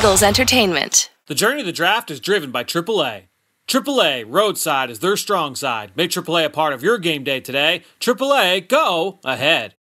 [0.00, 1.10] Eagles Entertainment.
[1.26, 3.24] The journey of the draft is driven by AAA.
[3.68, 5.92] AAA Roadside is their strong side.
[5.94, 7.82] Make AAA a a part of your game day today.
[8.00, 9.74] AAA, go ahead.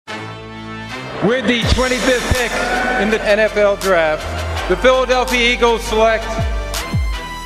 [1.24, 2.50] With the 25th pick
[3.00, 6.24] in the NFL Draft, the Philadelphia Eagles select.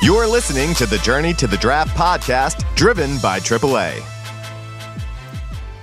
[0.01, 4.12] You're listening to the Journey to the Draft podcast, driven by AAA.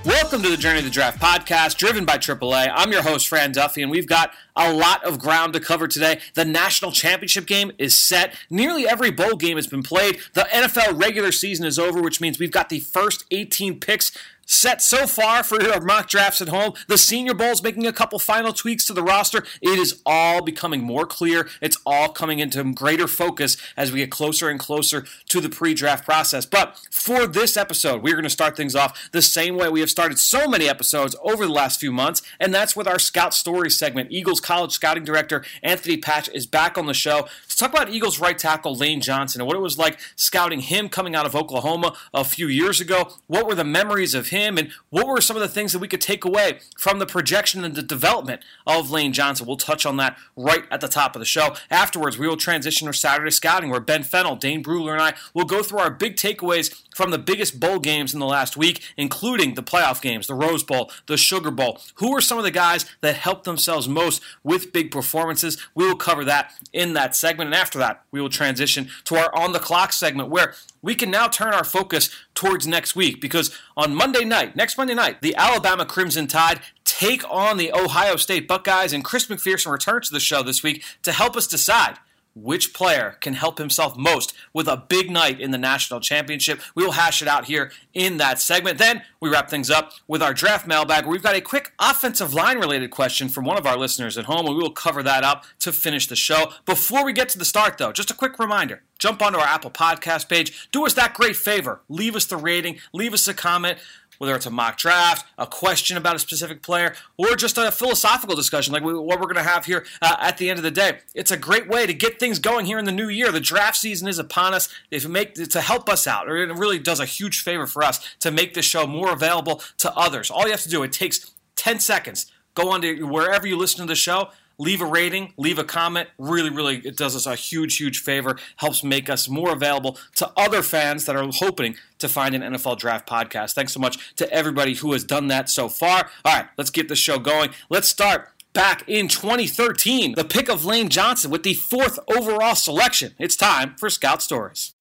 [0.02, 2.72] Welcome to the Journey to the Draft podcast, driven by AAA.
[2.74, 6.20] I'm your host, Fran Duffy, and we've got a lot of ground to cover today.
[6.32, 8.34] The national championship game is set.
[8.48, 10.18] Nearly every bowl game has been played.
[10.32, 14.10] The NFL regular season is over, which means we've got the first 18 picks
[14.50, 16.72] set so far for your mock drafts at home.
[16.88, 19.44] The Senior Bowl is making a couple final tweaks to the roster.
[19.62, 21.48] It is all becoming more clear.
[21.60, 25.72] It's all coming into greater focus as we get closer and closer to the pre
[25.72, 26.46] draft process.
[26.46, 29.90] But for this episode, we're going to start things off the same way we have
[29.90, 33.70] started so many episodes over the last few months, and that's with our Scout Story
[33.70, 34.10] segment.
[34.10, 38.18] Eagles College Scouting Director Anthony Patch is back on the show to talk about Eagles
[38.18, 41.96] right tackle Lane Johnson and what it was like scouting him coming out of Oklahoma
[42.12, 43.12] a few years ago.
[43.28, 44.39] What were the memories of him?
[44.40, 47.06] Him and what were some of the things that we could take away from the
[47.06, 49.46] projection and the development of Lane Johnson.
[49.46, 51.54] We'll touch on that right at the top of the show.
[51.70, 55.44] Afterwards, we will transition to Saturday scouting where Ben Fennell, Dane Brugler, and I will
[55.44, 59.54] go through our big takeaways from the biggest bowl games in the last week, including
[59.54, 61.78] the playoff games, the Rose Bowl, the Sugar Bowl.
[61.96, 65.56] Who are some of the guys that helped themselves most with big performances?
[65.74, 67.48] We will cover that in that segment.
[67.48, 71.10] And after that, we will transition to our on the clock segment where we can
[71.10, 75.34] now turn our focus towards next week because on Monday night, next Monday night, the
[75.36, 80.20] Alabama Crimson Tide take on the Ohio State Buckeyes, and Chris McPherson returns to the
[80.20, 81.98] show this week to help us decide
[82.34, 86.60] which player can help himself most with a big night in the national championship.
[86.74, 88.78] We will hash it out here in that segment.
[88.78, 92.32] Then we wrap things up with our draft mailbag where we've got a quick offensive
[92.32, 95.24] line related question from one of our listeners at home, and we will cover that
[95.24, 96.52] up to finish the show.
[96.64, 99.70] Before we get to the start, though, just a quick reminder jump onto our Apple
[99.70, 103.78] Podcast page, do us that great favor, leave us the rating, leave us a comment
[104.20, 108.36] whether it's a mock draft, a question about a specific player, or just a philosophical
[108.36, 110.98] discussion like what we're going to have here uh, at the end of the day.
[111.14, 113.32] It's a great way to get things going here in the new year.
[113.32, 114.68] The draft season is upon us.
[114.90, 118.14] If make to help us out, or it really does a huge favor for us
[118.18, 120.30] to make this show more available to others.
[120.30, 122.30] All you have to do it takes 10 seconds.
[122.54, 124.28] Go on to wherever you listen to the show
[124.60, 126.08] leave a rating, leave a comment.
[126.18, 128.38] Really, really, it does us a huge, huge favor.
[128.56, 132.78] Helps make us more available to other fans that are hoping to find an NFL
[132.78, 133.54] draft podcast.
[133.54, 136.10] Thanks so much to everybody who has done that so far.
[136.24, 137.50] All right, let's get the show going.
[137.70, 140.14] Let's start back in 2013.
[140.14, 143.14] The pick of Lane Johnson with the fourth overall selection.
[143.18, 144.74] It's time for Scout Stories.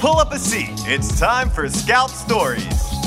[0.00, 0.70] Pull up a seat.
[0.86, 2.97] It's time for Scout Stories.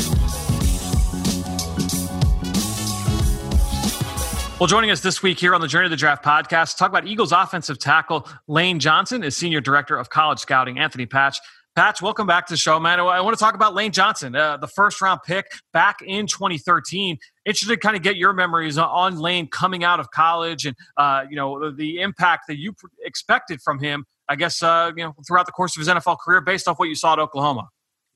[4.61, 7.07] Well, joining us this week here on the Journey of the Draft podcast, talk about
[7.07, 11.39] Eagles offensive tackle Lane Johnson is Senior Director of College Scouting Anthony Patch.
[11.75, 12.99] Patch, welcome back to the show, man.
[12.99, 17.17] I want to talk about Lane Johnson, uh, the first round pick back in 2013.
[17.43, 21.23] Interested to kind of get your memories on Lane coming out of college and uh,
[21.27, 24.05] you know the impact that you expected from him.
[24.29, 26.87] I guess uh, you know throughout the course of his NFL career, based off what
[26.87, 27.67] you saw at Oklahoma.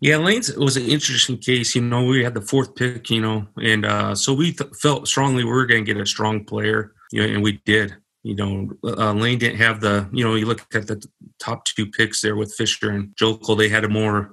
[0.06, 1.74] Yeah, Lane's was an interesting case.
[1.74, 5.08] You know, we had the fourth pick, you know, and uh, so we th- felt
[5.08, 7.96] strongly we were going to get a strong player, you know, and we did.
[8.22, 11.04] You know, uh, Lane didn't have the, you know, you look at the
[11.40, 14.32] top two picks there with Fisher and Joeckel, they had a more,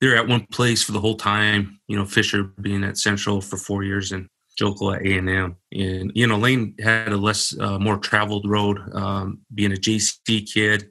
[0.00, 1.78] they're at one place for the whole time.
[1.86, 4.26] You know, Fisher being at Central for four years and
[4.58, 8.48] Joeckel at A and M, and you know, Lane had a less, uh, more traveled
[8.48, 10.88] road, um, being a JC kid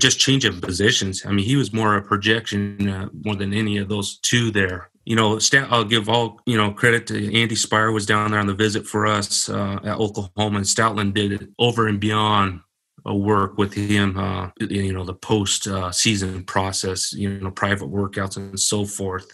[0.00, 1.24] just changing positions.
[1.26, 4.90] I mean, he was more a projection uh, more than any of those two there.
[5.04, 5.38] You know,
[5.68, 8.86] I'll give all you know credit to Andy Speyer was down there on the visit
[8.86, 12.60] for us uh, at Oklahoma, and Stoutland did it over and beyond
[13.04, 14.16] a work with him.
[14.16, 19.26] Uh, you know, the post uh, season process, you know, private workouts and so forth.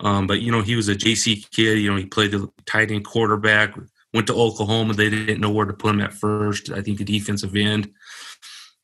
[0.00, 1.78] Um, but you know, he was a JC kid.
[1.78, 3.74] You know, he played the tight end quarterback.
[4.12, 4.94] Went to Oklahoma.
[4.94, 6.70] They didn't know where to put him at first.
[6.70, 7.90] I think a defensive end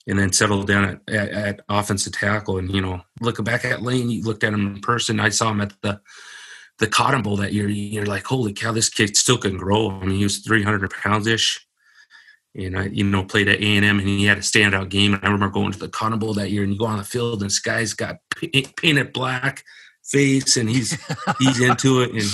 [0.06, 2.58] and then settled down at, at, at, offensive tackle.
[2.58, 5.20] And you know, looking back at Lane, you looked at him in person.
[5.20, 6.00] I saw him at the
[6.78, 7.68] the Cotton Bowl that year.
[7.68, 9.90] You're like, holy cow, this kid still can grow.
[9.90, 11.66] I mean, he was 300 pounds ish,
[12.54, 15.14] and I, you know, played at A and M, and he had a standout game.
[15.14, 17.04] And I remember going to the Cotton Bowl that year, and you go on the
[17.04, 18.16] field, and this guy's got
[18.76, 19.64] painted black
[20.02, 20.98] face, and he's
[21.38, 22.30] he's into it, and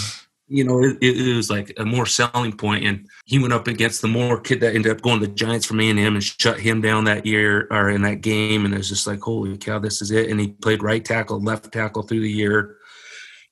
[0.49, 2.85] you know, it, it, was like a more selling point.
[2.85, 5.67] And he went up against the more kid that ended up going to the Giants
[5.67, 8.65] from A and shut him down that year or in that game.
[8.65, 10.31] And it was just like, holy cow, this is it.
[10.31, 12.77] And he played right tackle, left tackle through the year.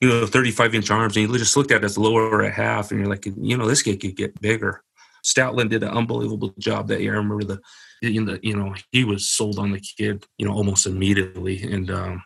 [0.00, 2.90] You know, 35 inch arms, and you just looked at it as lower at half,
[2.90, 4.82] and you're like, you know, this kid could get bigger.
[5.24, 7.14] Stoutland did an unbelievable job that year.
[7.14, 7.60] I remember the
[8.02, 12.22] you know, he was sold on the kid, you know, almost immediately, and um,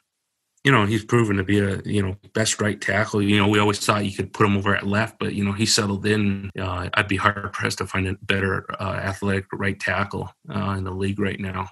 [0.65, 3.23] you know, he's proven to be a you know best right tackle.
[3.23, 5.53] You know, we always thought you could put him over at left, but you know,
[5.53, 6.51] he settled in.
[6.59, 10.85] Uh, I'd be hard pressed to find a better uh, athletic right tackle uh, in
[10.85, 11.69] the league right now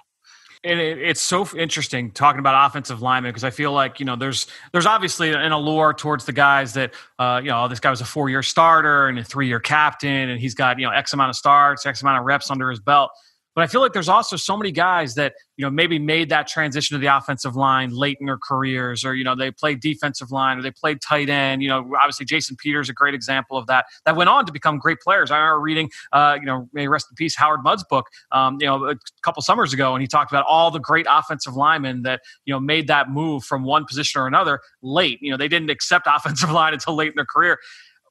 [0.63, 4.15] and it, it's so interesting talking about offensive linemen because I feel like you know
[4.15, 7.89] there's there's obviously an allure towards the guys that uh, you know oh, this guy
[7.89, 10.91] was a four year starter and a three year captain and he's got you know
[10.91, 13.11] X amount of starts, X amount of reps under his belt.
[13.57, 16.45] But I feel like there's also so many guys that you know maybe made that
[16.45, 20.29] transition to the offensive line late in their careers, or you know they played defensive
[20.29, 21.63] line or they played tight end.
[21.63, 23.85] You know, obviously Jason Peters a great example of that.
[24.05, 25.31] That went on to become great players.
[25.31, 28.67] I remember reading, uh, you know, may rest in peace, Howard Mudd's book, um, you
[28.67, 32.21] know, a couple summers ago, and he talked about all the great offensive linemen that
[32.45, 35.17] you know made that move from one position or another late.
[35.19, 37.57] You know, they didn't accept offensive line until late in their career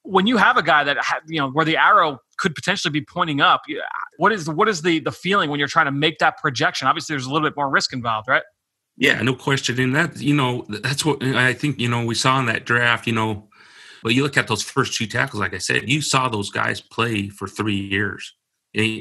[0.06, 3.40] when you have a guy that you know where the arrow could potentially be pointing
[3.40, 3.62] up,
[4.18, 6.88] what is what is the the feeling when you're trying to make that projection?
[6.88, 8.42] Obviously, there's a little bit more risk involved, right?
[8.96, 9.78] Yeah, no question.
[9.80, 11.80] And that you know that's what I think.
[11.80, 13.06] You know, we saw in that draft.
[13.06, 13.48] You know,
[14.02, 15.40] but you look at those first two tackles.
[15.40, 18.34] Like I said, you saw those guys play for three years.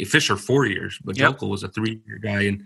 [0.05, 1.33] Fisher four years, but yep.
[1.33, 2.63] Joeckel was a three year guy, and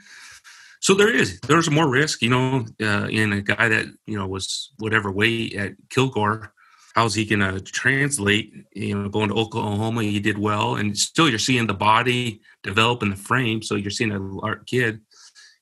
[0.79, 2.21] so there is there's more risk.
[2.21, 6.53] You know, uh, in a guy that you know was whatever weight at Kilgore
[6.95, 8.53] how's he going to translate?
[8.73, 13.03] You know, going to Oklahoma, he did well, and still you're seeing the body develop
[13.03, 13.61] in the frame.
[13.61, 15.01] So you're seeing a kid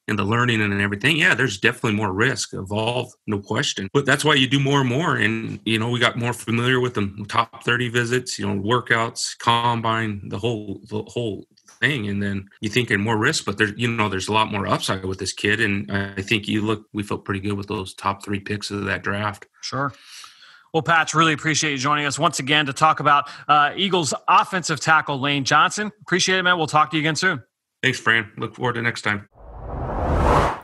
[0.08, 1.18] and the learning and everything.
[1.18, 3.90] Yeah, there's definitely more risk involved, no question.
[3.94, 5.18] But that's why you do more and more.
[5.18, 9.38] And you know, we got more familiar with the top 30 visits, you know, workouts,
[9.38, 11.46] combine, the whole the whole
[11.82, 14.52] thing and then you think in more risk but there's you know there's a lot
[14.52, 17.68] more upside with this kid and i think you look we felt pretty good with
[17.68, 19.94] those top three picks of that draft sure
[20.74, 24.80] well, Patch, really appreciate you joining us once again to talk about uh, Eagles offensive
[24.80, 25.92] tackle Lane Johnson.
[26.02, 26.58] Appreciate it, man.
[26.58, 27.44] We'll talk to you again soon.
[27.84, 28.32] Thanks, Fran.
[28.38, 29.28] Look forward to next time.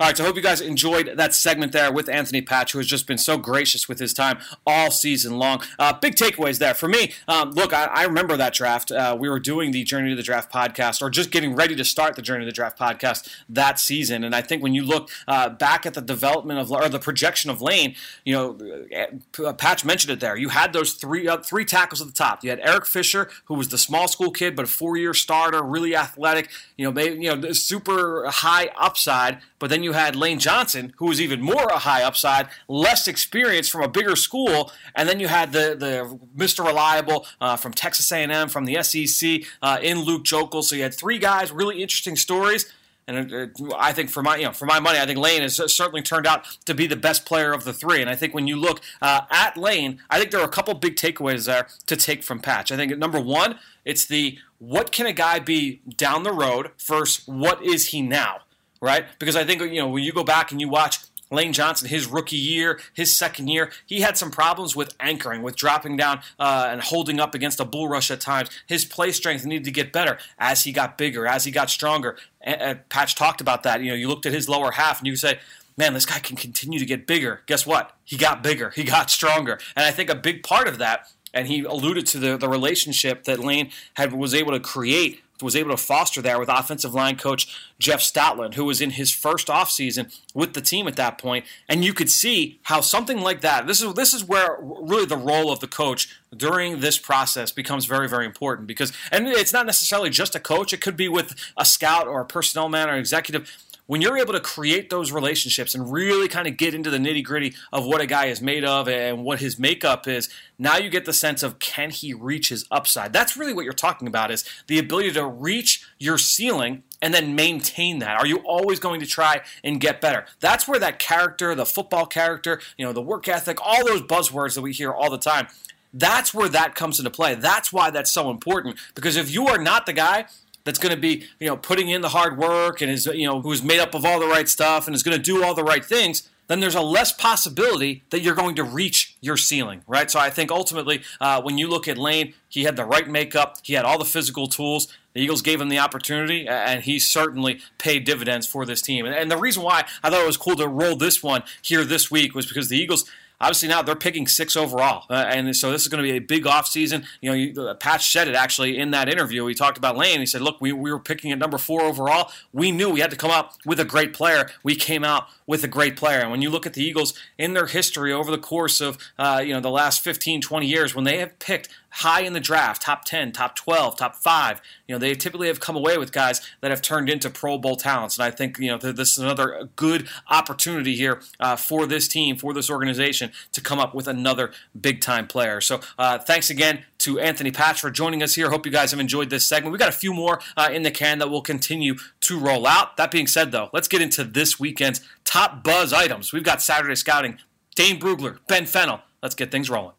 [0.03, 2.77] All right, so I hope you guys enjoyed that segment there with Anthony Patch, who
[2.77, 5.61] has just been so gracious with his time all season long.
[5.79, 7.13] Uh, big takeaways there for me.
[7.25, 8.91] Um, look, I, I, remember that draft.
[8.91, 11.85] Uh, we were doing the Journey to the Draft podcast, or just getting ready to
[11.85, 14.25] start the Journey to the Draft podcast that season.
[14.25, 17.49] And I think when you look uh, back at the development of or the projection
[17.49, 17.95] of Lane,
[18.25, 19.07] you know,
[19.45, 20.35] uh, Patch mentioned it there.
[20.35, 22.43] You had those three uh, three tackles at the top.
[22.43, 25.63] You had Eric Fisher, who was the small school kid but a four year starter,
[25.63, 26.49] really athletic.
[26.75, 31.05] You know, maybe, you know, super high upside but then you had Lane Johnson, who
[31.05, 35.27] was even more a high upside, less experience from a bigger school, and then you
[35.27, 36.65] had the the Mr.
[36.65, 40.63] Reliable uh, from Texas A&M, from the SEC, uh, in Luke Joeckel.
[40.63, 42.71] So you had three guys, really interesting stories.
[43.05, 46.01] And I think for my you know for my money, I think Lane has certainly
[46.01, 47.99] turned out to be the best player of the three.
[47.99, 50.73] And I think when you look uh, at Lane, I think there are a couple
[50.75, 52.71] big takeaways there to take from Patch.
[52.71, 57.27] I think number one, it's the what can a guy be down the road versus
[57.27, 58.43] what is he now
[58.83, 59.05] right?
[59.17, 60.99] Because I think you know when you go back and you watch
[61.31, 65.55] Lane Johnson, his rookie year, his second year, he had some problems with anchoring, with
[65.55, 68.49] dropping down uh, and holding up against a bull rush at times.
[68.67, 72.17] His play strength needed to get better as he got bigger, as he got stronger.
[72.41, 73.81] And, and Patch talked about that.
[73.81, 75.39] You know, you looked at his lower half and you say,
[75.77, 77.41] man, this guy can continue to get bigger.
[77.47, 77.95] Guess what?
[78.03, 78.69] He got bigger.
[78.71, 79.59] He got stronger.
[79.77, 83.23] And I think a big part of that, and he alluded to the, the relationship
[83.23, 87.17] that Lane had was able to create was able to foster there with offensive line
[87.17, 87.47] coach
[87.79, 91.45] Jeff Stoutland, who was in his first offseason with the team at that point.
[91.67, 95.17] And you could see how something like that, this is this is where really the
[95.17, 99.65] role of the coach during this process becomes very, very important because and it's not
[99.65, 102.95] necessarily just a coach, it could be with a scout or a personnel man or
[102.95, 103.51] executive
[103.85, 107.23] when you're able to create those relationships and really kind of get into the nitty
[107.23, 110.89] gritty of what a guy is made of and what his makeup is, now you
[110.89, 113.11] get the sense of can he reach his upside?
[113.11, 117.35] That's really what you're talking about is the ability to reach your ceiling and then
[117.35, 118.17] maintain that.
[118.19, 120.25] Are you always going to try and get better?
[120.39, 124.55] That's where that character, the football character, you know, the work ethic, all those buzzwords
[124.55, 125.47] that we hear all the time,
[125.93, 127.35] that's where that comes into play.
[127.35, 130.25] That's why that's so important because if you are not the guy
[130.65, 133.41] that's going to be you know putting in the hard work and is you know
[133.41, 135.63] who's made up of all the right stuff and is going to do all the
[135.63, 140.11] right things then there's a less possibility that you're going to reach your ceiling, right?
[140.11, 143.57] So I think ultimately, uh, when you look at Lane, he had the right makeup,
[143.63, 144.87] he had all the physical tools.
[145.13, 149.05] The Eagles gave him the opportunity, and he certainly paid dividends for this team.
[149.05, 152.09] And the reason why I thought it was cool to roll this one here this
[152.09, 153.09] week was because the Eagles
[153.43, 156.21] obviously now they're picking six overall, uh, and so this is going to be a
[156.21, 157.05] big offseason.
[157.21, 159.45] You know, you, uh, Patch said it actually in that interview.
[159.45, 160.19] He talked about Lane.
[160.19, 162.31] He said, "Look, we, we were picking at number four overall.
[162.51, 164.49] We knew we had to come up with a great player.
[164.63, 166.19] We came out with a great player.
[166.19, 169.41] And when you look at the Eagles in their history over the course of uh,
[169.45, 172.81] you know the last 15, 20 years, when they have picked high in the draft,
[172.81, 174.61] top 10, top 12, top 5.
[174.87, 177.75] You know, they typically have come away with guys that have turned into Pro Bowl
[177.75, 178.17] talents.
[178.17, 182.35] And I think, you know, this is another good opportunity here uh, for this team,
[182.35, 185.61] for this organization to come up with another big time player.
[185.61, 188.49] So uh, thanks again to Anthony Patch for joining us here.
[188.49, 189.71] Hope you guys have enjoyed this segment.
[189.71, 192.97] We've got a few more uh, in the can that will continue to roll out.
[192.97, 196.33] That being said, though, let's get into this weekend's top buzz items.
[196.33, 197.37] We've got Saturday Scouting,
[197.75, 199.01] Dane Brugler, Ben Fennell.
[199.21, 199.93] Let's get things rolling.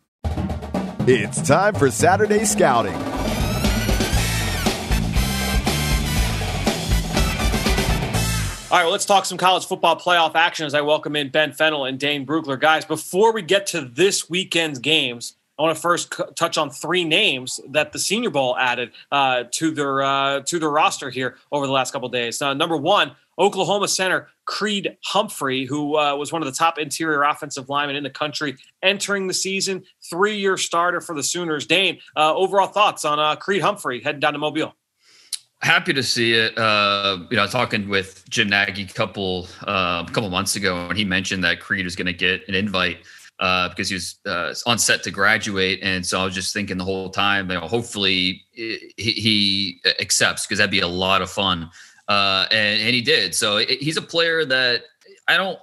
[1.06, 2.94] It's time for Saturday Scouting.
[2.94, 3.00] All
[8.80, 11.84] right, well, let's talk some college football playoff action as I welcome in Ben Fennell
[11.84, 12.58] and Dane Brugler.
[12.58, 16.70] Guys, before we get to this weekend's games, I want to first c- touch on
[16.70, 21.36] three names that the Senior Bowl added uh, to their uh, to their roster here
[21.52, 22.40] over the last couple days.
[22.40, 27.22] Uh, number one, Oklahoma center Creed Humphrey, who uh, was one of the top interior
[27.22, 31.66] offensive linemen in the country entering the season, three year starter for the Sooners.
[31.66, 34.74] Dane, uh, overall thoughts on uh, Creed Humphrey heading down to Mobile?
[35.62, 36.56] Happy to see it.
[36.58, 41.04] Uh, you know, talking with Jim Nagy a couple uh, couple months ago, and he
[41.04, 42.98] mentioned that Creed was going to get an invite
[43.38, 46.76] uh, because he was uh, on set to graduate, and so I was just thinking
[46.76, 51.30] the whole time, you know, hopefully he, he accepts because that'd be a lot of
[51.30, 51.70] fun
[52.08, 53.34] uh, and and he did.
[53.34, 54.82] So it, he's a player that
[55.28, 55.58] I don't.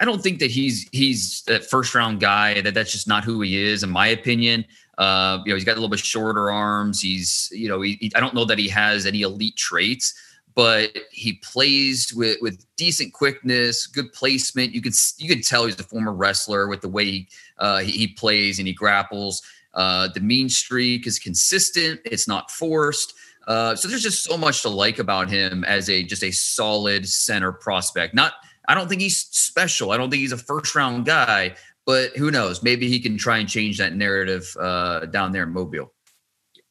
[0.00, 2.60] I don't think that he's he's that first round guy.
[2.62, 4.64] That that's just not who he is, in my opinion.
[5.00, 7.00] Uh, you know, he's got a little bit shorter arms.
[7.00, 10.14] He's, you know, he, he, I don't know that he has any elite traits,
[10.54, 14.72] but he plays with with decent quickness, good placement.
[14.72, 17.28] You could you could tell he's a former wrestler with the way he
[17.58, 19.42] uh, he, he plays and he grapples.
[19.72, 22.00] Uh, the mean streak is consistent.
[22.04, 23.14] It's not forced.
[23.46, 27.08] Uh, so there's just so much to like about him as a just a solid
[27.08, 28.14] center prospect.
[28.14, 28.34] Not,
[28.68, 29.90] I don't think he's special.
[29.90, 31.54] I don't think he's a first round guy,
[31.86, 32.62] but who knows?
[32.62, 35.92] Maybe he can try and change that narrative uh, down there in Mobile.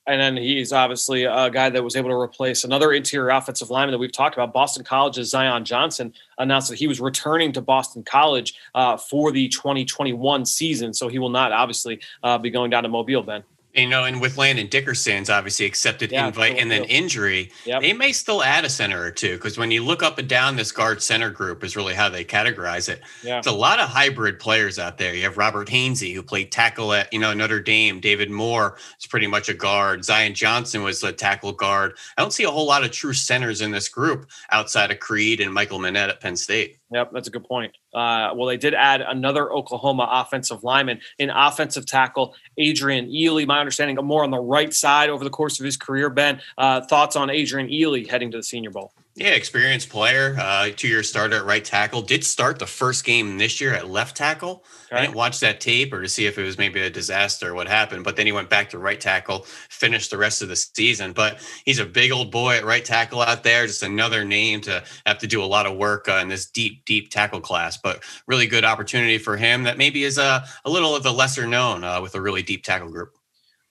[0.07, 3.91] And then he's obviously a guy that was able to replace another interior offensive lineman
[3.91, 4.53] that we've talked about.
[4.53, 9.49] Boston College's Zion Johnson announced that he was returning to Boston College uh, for the
[9.49, 10.95] 2021 season.
[10.95, 13.43] So he will not obviously uh, be going down to Mobile, Ben
[13.79, 17.81] you know, and with Landon Dickerson's obviously accepted yeah, invite and then injury, yep.
[17.81, 20.55] they may still add a center or two because when you look up and down
[20.55, 23.01] this guard center group is really how they categorize it.
[23.23, 23.37] Yeah.
[23.37, 25.13] It's a lot of hybrid players out there.
[25.13, 27.99] You have Robert Hainsey who played tackle at you know Notre Dame.
[27.99, 30.03] David Moore is pretty much a guard.
[30.03, 31.97] Zion Johnson was a tackle guard.
[32.17, 35.39] I don't see a whole lot of true centers in this group outside of Creed
[35.39, 36.78] and Michael Menet at Penn State.
[36.91, 37.75] Yep, that's a good point.
[37.93, 43.45] Uh, well, they did add another Oklahoma offensive lineman in offensive tackle Adrian Ealy.
[43.45, 46.09] My understanding, more on the right side over the course of his career.
[46.09, 48.91] Ben, uh, thoughts on Adrian Ealy heading to the Senior Bowl?
[49.15, 52.01] Yeah, experienced player, uh, two year starter at right tackle.
[52.01, 54.63] Did start the first game this year at left tackle.
[54.85, 54.95] Okay.
[54.95, 57.53] I didn't watch that tape or to see if it was maybe a disaster or
[57.53, 59.39] what happened, but then he went back to right tackle,
[59.69, 61.11] finished the rest of the season.
[61.11, 63.67] But he's a big old boy at right tackle out there.
[63.67, 66.85] Just another name to have to do a lot of work uh, in this deep,
[66.85, 67.77] deep tackle class.
[67.77, 71.45] But really good opportunity for him that maybe is a, a little of the lesser
[71.45, 73.18] known uh, with a really deep tackle group.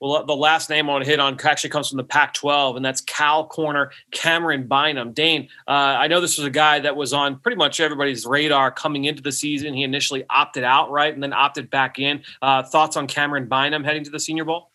[0.01, 2.77] Well, the last name I want to hit on actually comes from the Pac 12,
[2.77, 5.13] and that's Cal corner Camryn Bynum.
[5.13, 8.71] Dane, uh, I know this was a guy that was on pretty much everybody's radar
[8.71, 9.75] coming into the season.
[9.75, 12.23] He initially opted out, right, and then opted back in.
[12.41, 14.71] Uh, thoughts on Camryn Bynum heading to the Senior Bowl?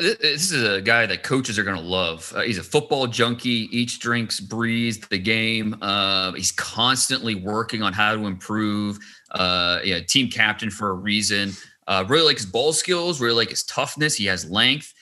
[0.00, 2.32] This is a guy that coaches are going to love.
[2.34, 5.76] Uh, he's a football junkie, eats, drinks, breathes the game.
[5.82, 8.98] Uh, he's constantly working on how to improve.
[9.30, 11.52] Uh, yeah, team captain for a reason.
[11.86, 14.14] Uh, really like his ball skills, really like his toughness.
[14.14, 14.94] He has length.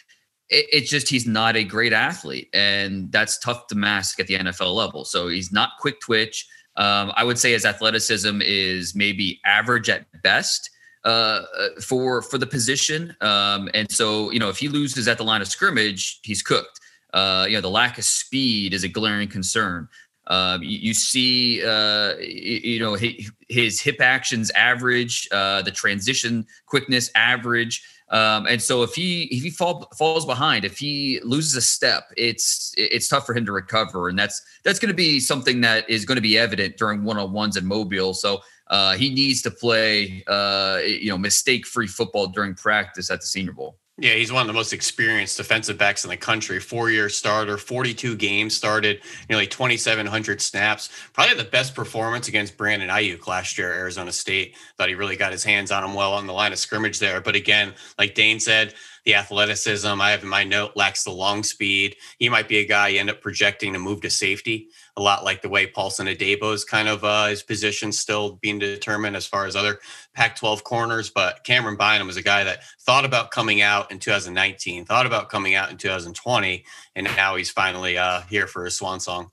[0.48, 4.34] It, it's just he's not a great athlete, and that's tough to mask at the
[4.34, 5.04] NFL level.
[5.04, 6.46] So he's not quick twitch.
[6.76, 10.70] Um, I would say his athleticism is maybe average at best
[11.04, 11.42] uh,
[11.80, 13.14] for for the position.
[13.20, 16.80] Um, and so you know if he loses at the line of scrimmage, he's cooked.
[17.12, 19.88] Uh, you know the lack of speed is a glaring concern.
[20.28, 22.96] Um, you, you, see, uh, you, you, know,
[23.48, 27.82] his hip actions average, uh, the transition quickness average.
[28.08, 32.12] Um, and so if he if he fall, falls behind, if he loses a step,
[32.16, 35.88] it's it's tough for him to recover, and that's that's going to be something that
[35.88, 38.12] is going to be evident during one on ones in Mobile.
[38.12, 43.20] So uh, he needs to play, uh, you know, mistake free football during practice at
[43.20, 43.78] the Senior Bowl.
[44.02, 46.58] Yeah, he's one of the most experienced defensive backs in the country.
[46.58, 50.90] Four year starter, 42 games started, nearly 2,700 snaps.
[51.12, 54.56] Probably the best performance against Brandon Aiyuk last year Arizona State.
[54.76, 57.20] Thought he really got his hands on him well on the line of scrimmage there.
[57.20, 60.00] But again, like Dane said, the athleticism.
[60.00, 61.96] I have in my note lacks the long speed.
[62.18, 65.24] He might be a guy you end up projecting to move to safety, a lot
[65.24, 69.26] like the way Paulson Adebo is kind of uh, his position still being determined as
[69.26, 69.78] far as other
[70.14, 71.10] Pac-12 corners.
[71.10, 75.28] But Camryn Bynum was a guy that thought about coming out in 2019, thought about
[75.28, 79.30] coming out in 2020, and now he's finally uh, here for his swan song.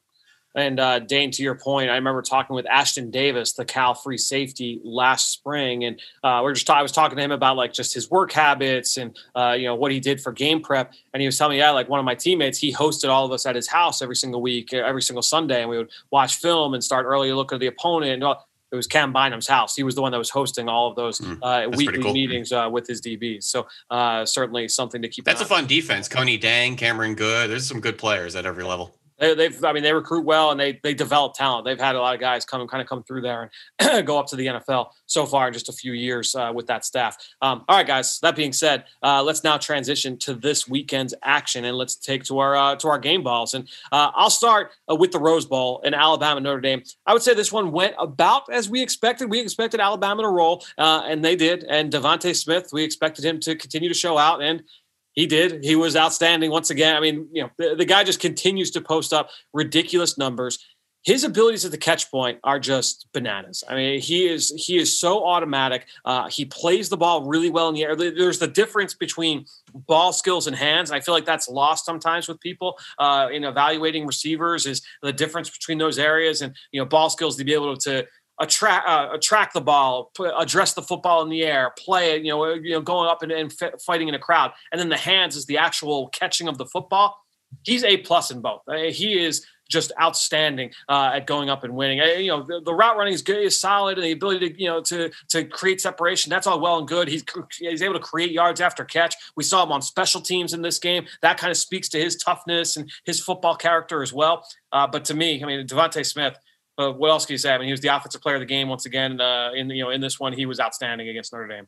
[0.60, 4.18] And uh, Dane, to your point, I remember talking with Ashtyn Davis, the Cal free
[4.18, 7.94] safety, last spring, and uh, we're just I was talking to him about like just
[7.94, 11.28] his work habits and uh, you know what he did for game prep, and he
[11.28, 13.56] was telling me, yeah, like one of my teammates, he hosted all of us at
[13.56, 17.06] his house every single week, every single Sunday, and we would watch film and start
[17.06, 18.12] early look at the opponent.
[18.12, 18.36] And
[18.72, 19.76] it was Cam Bynum's house.
[19.76, 22.14] He was the one that was hosting all of those mm, uh, weekly cool.
[22.14, 23.44] meetings uh, with his DBs.
[23.44, 25.26] So uh, certainly something to keep.
[25.26, 26.08] That's a fun defense.
[26.08, 27.50] Kuony Deng, Cameron Goode.
[27.50, 28.94] There's some good players at every level.
[29.20, 31.66] They, have I mean, they recruit well and they they develop talent.
[31.66, 34.28] They've had a lot of guys come kind of come through there and go up
[34.28, 37.18] to the NFL so far in just a few years uh, with that staff.
[37.42, 38.20] Um, all right, guys.
[38.20, 42.40] That being said, uh, let's now transition to this weekend's action and let's take to
[42.40, 43.54] our uh, to our game balls.
[43.54, 46.84] And uh, I'll start uh, with the Rose Bowl in Alabama Notre Dame.
[47.06, 49.30] I would say this one went about as we expected.
[49.30, 51.66] We expected Alabama to roll, uh, and they did.
[51.66, 54.64] And DeVonta Smith, we expected him to continue to show out and
[55.14, 55.64] he did.
[55.64, 56.96] He was outstanding once again.
[56.96, 60.60] I mean, you know, the, the, guy just continues to post up ridiculous numbers.
[61.04, 63.64] His abilities at the catch point are just bananas.
[63.68, 65.88] I mean, he is he is so automatic.
[66.04, 67.96] Uh, he plays the ball really well in the air.
[67.96, 70.90] There's the difference between ball skills and hands.
[70.90, 74.66] And I feel like that's lost sometimes with people uh, in evaluating receivers.
[74.66, 78.06] Is the difference between those areas and you know ball skills to be able to
[78.40, 82.54] attract uh, attract the ball, address the football in the air, play it, you know,
[82.54, 85.36] you know, going up and, and f- fighting in a crowd, and then the hands
[85.36, 87.18] is the actual catching of the football.
[87.64, 88.62] He's a plus in both.
[88.68, 92.00] He is just outstanding uh, at going up and winning.
[92.00, 94.68] You know, the, the, route running is good, is solid, and the ability to you
[94.68, 96.30] know to to create separation.
[96.30, 97.08] That's all well and good.
[97.08, 97.24] He's
[97.58, 99.16] he's able to create yards after catch.
[99.36, 101.06] We saw him on special teams in this game.
[101.22, 104.46] That kind of speaks to his toughness and his football character as well.
[104.72, 106.38] Uh, but to me, I mean, DeVonta Smith
[106.80, 107.54] but what else can you say?
[107.54, 109.20] I mean, he was the offensive player of the game once again.
[109.20, 111.68] Uh, in you know, in this one, he was outstanding against Notre Dame.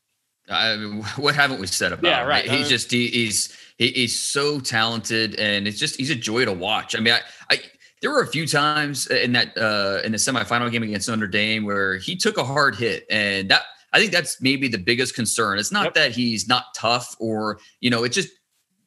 [0.50, 2.08] I mean, what haven't we said about?
[2.08, 2.46] Yeah, right.
[2.46, 2.58] Him?
[2.58, 6.54] He's just he, he's he, he's so talented, and it's just he's a joy to
[6.54, 6.96] watch.
[6.96, 7.60] I mean, I, I
[8.02, 11.66] there were a few times in that uh, in the semifinal game against Notre Dame
[11.66, 15.60] where he took a hard hit, and that I think that's maybe the biggest concern.
[15.60, 15.94] It's not yep.
[15.96, 18.30] that he's not tough, or you know, it's just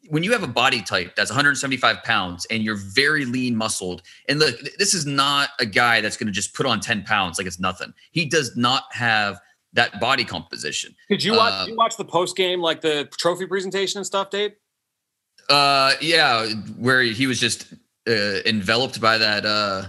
[0.08, 4.38] when you have a body type that's 175 pounds and you're very lean muscled, and
[4.38, 7.46] look, this is not a guy that's going to just put on 10 pounds like
[7.46, 7.92] it's nothing.
[8.10, 9.40] He does not have
[9.72, 10.94] that body composition.
[11.08, 11.52] Did you watch?
[11.52, 14.52] Uh, did you watch the post game, like the trophy presentation and stuff, Dave?
[15.48, 16.46] Uh, yeah,
[16.78, 17.74] where he was just
[18.06, 19.86] uh, enveloped by that uh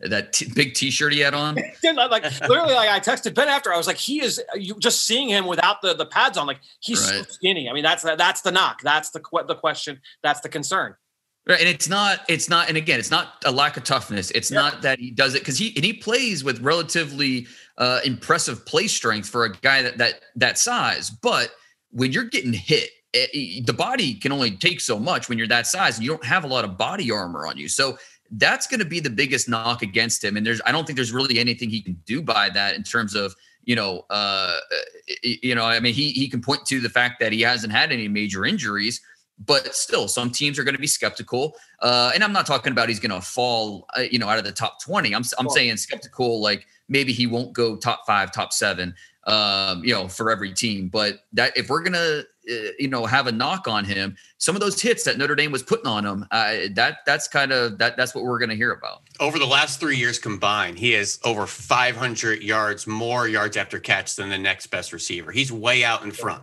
[0.00, 1.56] that t- big T-shirt he had on.
[1.84, 3.72] like literally, like I texted Ben after.
[3.72, 4.40] I was like, he is.
[4.54, 7.24] You just seeing him without the the pads on, like he's right.
[7.24, 7.68] so skinny.
[7.68, 8.80] I mean, that's that's the knock.
[8.82, 10.00] That's the the question.
[10.22, 10.94] That's the concern.
[11.46, 12.20] Right, and it's not.
[12.28, 12.68] It's not.
[12.68, 14.30] And again, it's not a lack of toughness.
[14.32, 14.60] It's yep.
[14.60, 17.46] not that he does it because he and he plays with relatively
[17.78, 21.10] uh, impressive play strength for a guy that that that size.
[21.10, 21.50] But
[21.90, 25.48] when you're getting hit it, it, the body can only take so much when you're
[25.48, 27.68] that size and you don't have a lot of body armor on you.
[27.68, 27.96] So
[28.32, 30.36] that's going to be the biggest knock against him.
[30.36, 33.14] And there's, I don't think there's really anything he can do by that in terms
[33.14, 34.58] of, you know, uh,
[35.22, 37.92] you know, I mean, he he can point to the fact that he hasn't had
[37.92, 39.02] any major injuries,
[39.44, 41.54] but still, some teams are going to be skeptical.
[41.80, 44.44] Uh, and I'm not talking about he's going to fall, uh, you know, out of
[44.44, 45.14] the top 20.
[45.14, 49.92] I'm I'm saying skeptical, like maybe he won't go top five, top seven, um, you
[49.92, 50.88] know, for every team.
[50.88, 52.22] But that if we're gonna
[52.78, 55.62] you know have a knock on him some of those hits that notre dame was
[55.62, 58.72] putting on him uh, that that's kind of that that's what we're going to hear
[58.72, 59.02] about.
[59.20, 64.16] Over the last three years combined he has over 500 yards more yards after catch
[64.16, 65.30] than the next best receiver.
[65.32, 66.42] He's way out in front.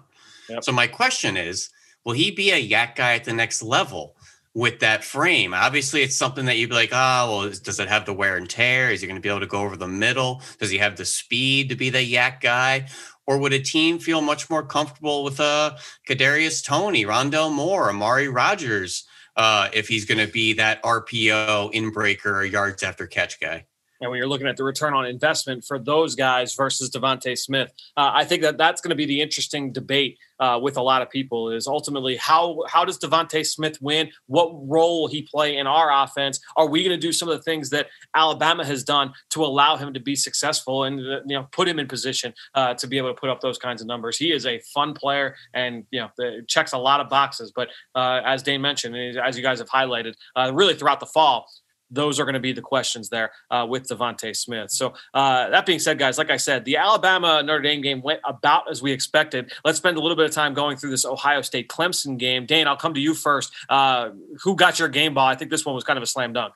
[0.49, 0.63] Yep.
[0.63, 1.69] so my question is
[2.03, 4.15] will he be a YAC guy at the next level
[4.53, 5.53] with that frame?
[5.53, 8.49] Obviously it's something that you'd be like oh well does it have the wear and
[8.49, 8.91] tear?
[8.91, 10.41] Is he going to be able to go over the middle?
[10.59, 12.87] Does he have the speed to be the YAC guy
[13.27, 15.75] or would a team feel much more comfortable with uh,
[16.07, 21.91] Kadarius Toney, Rondale Moore, Amari Rodgers, uh, if he's going to be that RPO in
[21.91, 23.65] inbreaker, yards after catch guy?
[24.05, 27.71] And when you're looking at the return on investment for those guys versus DeVonta Smith,
[27.97, 31.01] uh, I think that that's going to be the interesting debate uh, with a lot
[31.01, 31.49] of people.
[31.49, 34.11] Is ultimately how how does DeVonta Smith win?
[34.27, 36.39] What role he play in our offense?
[36.55, 39.75] Are we going to do some of the things that Alabama has done to allow
[39.75, 42.99] him to be successful and uh, you know put him in position uh, to be
[42.99, 44.17] able to put up those kinds of numbers?
[44.17, 47.51] He is a fun player and you know checks a lot of boxes.
[47.55, 51.47] But uh, as Dane mentioned, as you guys have highlighted, uh, really throughout the fall
[51.95, 54.71] those are going to be the questions there uh, with DeVonta Smith.
[54.71, 58.19] So uh, that being said, guys, like I said, the Alabama Notre Dame game went
[58.25, 59.51] about as we expected.
[59.63, 62.45] Let's spend a little bit of time going through this Ohio State Clemson game.
[62.45, 63.51] Dane, I'll come to you first.
[63.69, 64.11] Uh,
[64.43, 65.27] who got your game ball?
[65.27, 66.53] I think this one was kind of a slam dunk.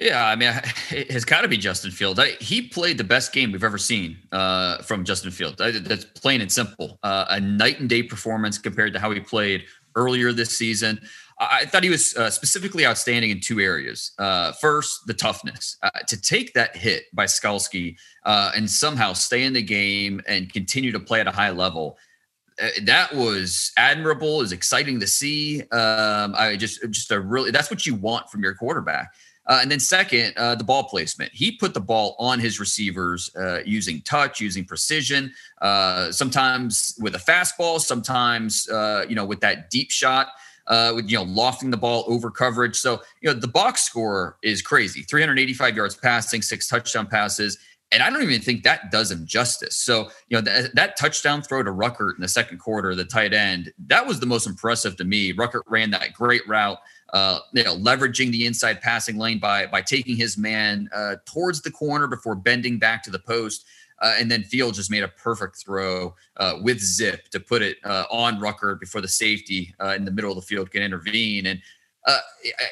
[0.00, 0.52] Yeah, I mean,
[0.90, 2.18] it has got to be Justin Fields.
[2.18, 5.60] I, he played the best game we've ever seen uh, from Justin Fields.
[5.60, 6.98] I, that's plain and simple.
[7.02, 9.64] Uh, a night and day performance compared to how he played
[9.96, 11.00] earlier this season.
[11.40, 14.12] I, thought he was uh, specifically outstanding in two areas.
[14.18, 19.44] Uh, first, the toughness uh, to take that hit by Skalski uh, and somehow stay
[19.44, 21.96] in the game and continue to play at a high level
[22.82, 24.40] that was admirable.
[24.40, 25.62] Is exciting to see.
[25.70, 29.12] Um, I just just a really that's what you want from your quarterback.
[29.46, 31.32] Uh, and then second, uh, the ball placement.
[31.32, 35.32] He put the ball on his receivers uh, using touch, using precision.
[35.62, 40.28] Uh, sometimes with a fastball, sometimes uh, you know with that deep shot,
[40.68, 42.76] uh, with you know lofting the ball over coverage.
[42.76, 47.58] So you know the box score is crazy: 385 yards passing, six touchdown passes.
[47.90, 49.74] And I don't even think that does him justice.
[49.74, 53.32] So, you know, that, that touchdown throw to Ruckert in the second quarter, the tight
[53.32, 55.32] end, that was the most impressive to me.
[55.32, 56.76] Ruckert ran that great route
[57.12, 61.62] uh, you know, leveraging the inside passing lane by by taking his man uh, towards
[61.62, 63.64] the corner before bending back to the post.
[64.00, 67.78] Uh, and then Field just made a perfect throw uh, with zip to put it
[67.84, 71.46] uh, on Rucker before the safety uh, in the middle of the field can intervene.
[71.46, 71.60] And
[72.06, 72.18] uh,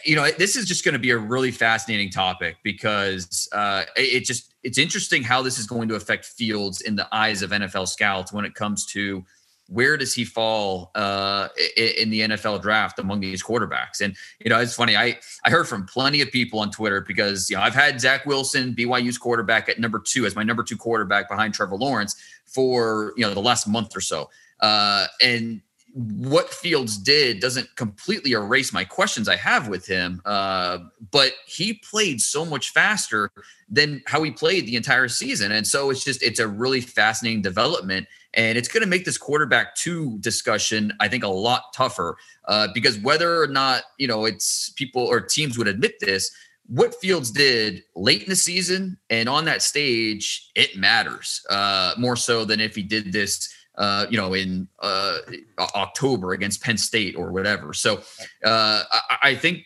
[0.04, 4.24] you know, this is just going to be a really fascinating topic because uh, it
[4.24, 7.88] just it's interesting how this is going to affect Fields in the eyes of NFL
[7.88, 9.24] scouts when it comes to
[9.68, 14.00] where does he fall uh, in the NFL draft among these quarterbacks?
[14.00, 14.96] And you know, it's funny.
[14.96, 18.26] I I heard from plenty of people on Twitter because you know I've had Zach
[18.26, 23.12] Wilson, BYU's quarterback, at number two as my number two quarterback behind Trevor Lawrence for
[23.16, 24.30] you know the last month or so.
[24.60, 25.60] Uh, and
[25.96, 30.78] what Fields did doesn't completely erase my questions I have with him, uh,
[31.10, 33.30] but he played so much faster
[33.70, 37.40] than how he played the entire season, and so it's just it's a really fascinating
[37.40, 42.18] development, and it's going to make this quarterback two discussion I think a lot tougher
[42.44, 46.30] uh, because whether or not you know it's people or teams would admit this,
[46.66, 52.16] what Fields did late in the season and on that stage, it matters uh, more
[52.16, 55.18] so than if he did this uh, you know, in uh,
[55.58, 57.72] October against Penn State or whatever.
[57.72, 58.00] So
[58.44, 59.64] uh, I, I, think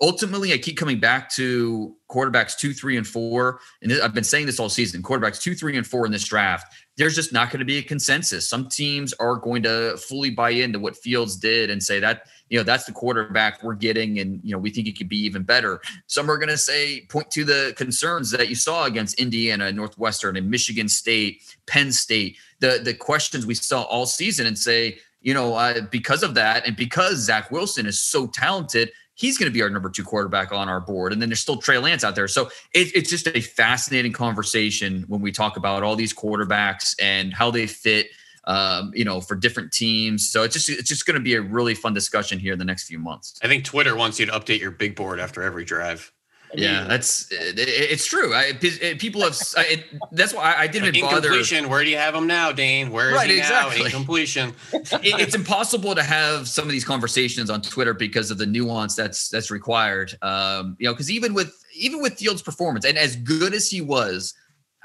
[0.00, 3.60] ultimately I keep coming back to quarterbacks two, three, and four.
[3.80, 6.74] And I've been saying this all season quarterbacks two, three, and four in this draft.
[6.96, 8.48] There's just not going to be a consensus.
[8.48, 12.22] Some teams are going to fully buy into what Fields did and say that
[12.52, 15.16] you know that's the quarterback we're getting and you know we think it could be
[15.16, 19.18] even better some are going to say point to the concerns that you saw against
[19.18, 24.58] indiana northwestern and michigan state penn state the the questions we saw all season and
[24.58, 29.38] say you know uh, because of that and because zach wilson is so talented he's
[29.38, 31.12] going to be our number two quarterback on our board.
[31.12, 32.26] And then there's still Trey Lance out there.
[32.26, 37.32] So it, it's just a fascinating conversation when we talk about all these quarterbacks and
[37.32, 38.08] how they fit
[38.44, 40.28] um, you know, for different teams.
[40.28, 42.64] So it's just it's just going to be a really fun discussion here in the
[42.64, 43.38] next few months.
[43.42, 46.12] I think Twitter wants you to update your big board after every drive.
[46.54, 48.34] Yeah, that's it's true.
[48.34, 49.38] I, people have.
[49.56, 51.28] it, that's why I didn't like bother.
[51.28, 51.68] Incompletion.
[51.68, 52.90] Where do you have him now, Dane?
[52.90, 53.78] Where is right, he exactly.
[53.78, 53.86] now?
[53.86, 54.54] Incompletion.
[54.72, 58.94] it, it's impossible to have some of these conversations on Twitter because of the nuance
[58.94, 60.14] that's that's required.
[60.20, 63.80] Um, you know, because even with even with Fields' performance and as good as he
[63.80, 64.34] was,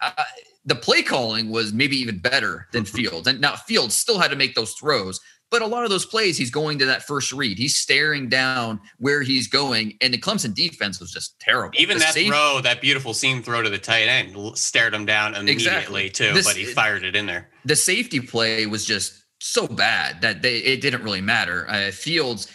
[0.02, 0.12] uh,
[0.68, 3.26] the play calling was maybe even better than Fields.
[3.26, 6.38] And now Fields still had to make those throws, but a lot of those plays,
[6.38, 7.58] he's going to that first read.
[7.58, 11.80] He's staring down where he's going, and the Clemson defense was just terrible.
[11.80, 15.06] Even the that same, throw, that beautiful seam throw to the tight end, stared him
[15.06, 16.10] down immediately exactly.
[16.10, 16.34] too.
[16.34, 17.50] This, but he fired it in there.
[17.64, 21.66] The safety play was just so bad that they, it didn't really matter.
[21.70, 22.52] Uh, Fields,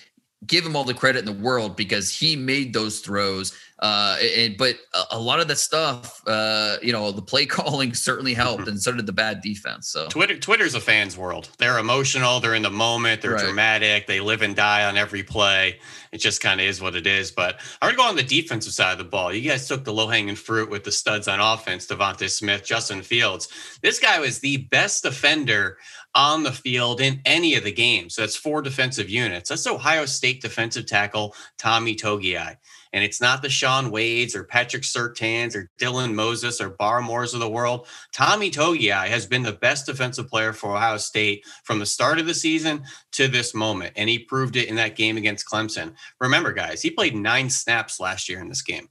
[0.46, 3.56] give him all the credit in the world because he made those throws.
[3.82, 4.16] Uh,
[4.56, 8.68] but a, a, lot of the stuff, uh, you know, the play calling certainly helped,
[8.68, 9.88] and so did the bad defense.
[9.88, 11.48] So Twitter, Twitter's a fan's world.
[11.58, 12.38] They're emotional.
[12.38, 13.22] They're in the moment.
[13.22, 13.44] They're right.
[13.44, 14.06] dramatic.
[14.06, 15.80] They live and die on every play.
[16.12, 17.32] It just kind of is what it is.
[17.32, 19.34] But I to go on the defensive side of the ball.
[19.34, 23.02] You guys took the low hanging fruit with the studs on offense: DeVonta Smith, Justin
[23.02, 23.48] Fields.
[23.82, 25.76] This guy was the best defender
[26.14, 28.14] on the field in any of the games.
[28.14, 29.48] So that's four defensive units.
[29.48, 32.58] That's Ohio State defensive tackle Tommy Togiai.
[32.92, 37.40] And it's not the Shaun Wades or Patrick Surtains or Dylan Moses or Barmore's of
[37.40, 37.86] the world.
[38.12, 42.26] Tommy Togiai has been the best defensive player for Ohio State from the start of
[42.26, 43.92] the season to this moment.
[43.96, 45.94] And he proved it in that game against Clemson.
[46.20, 48.88] Remember, guys, he played nine snaps last year in this game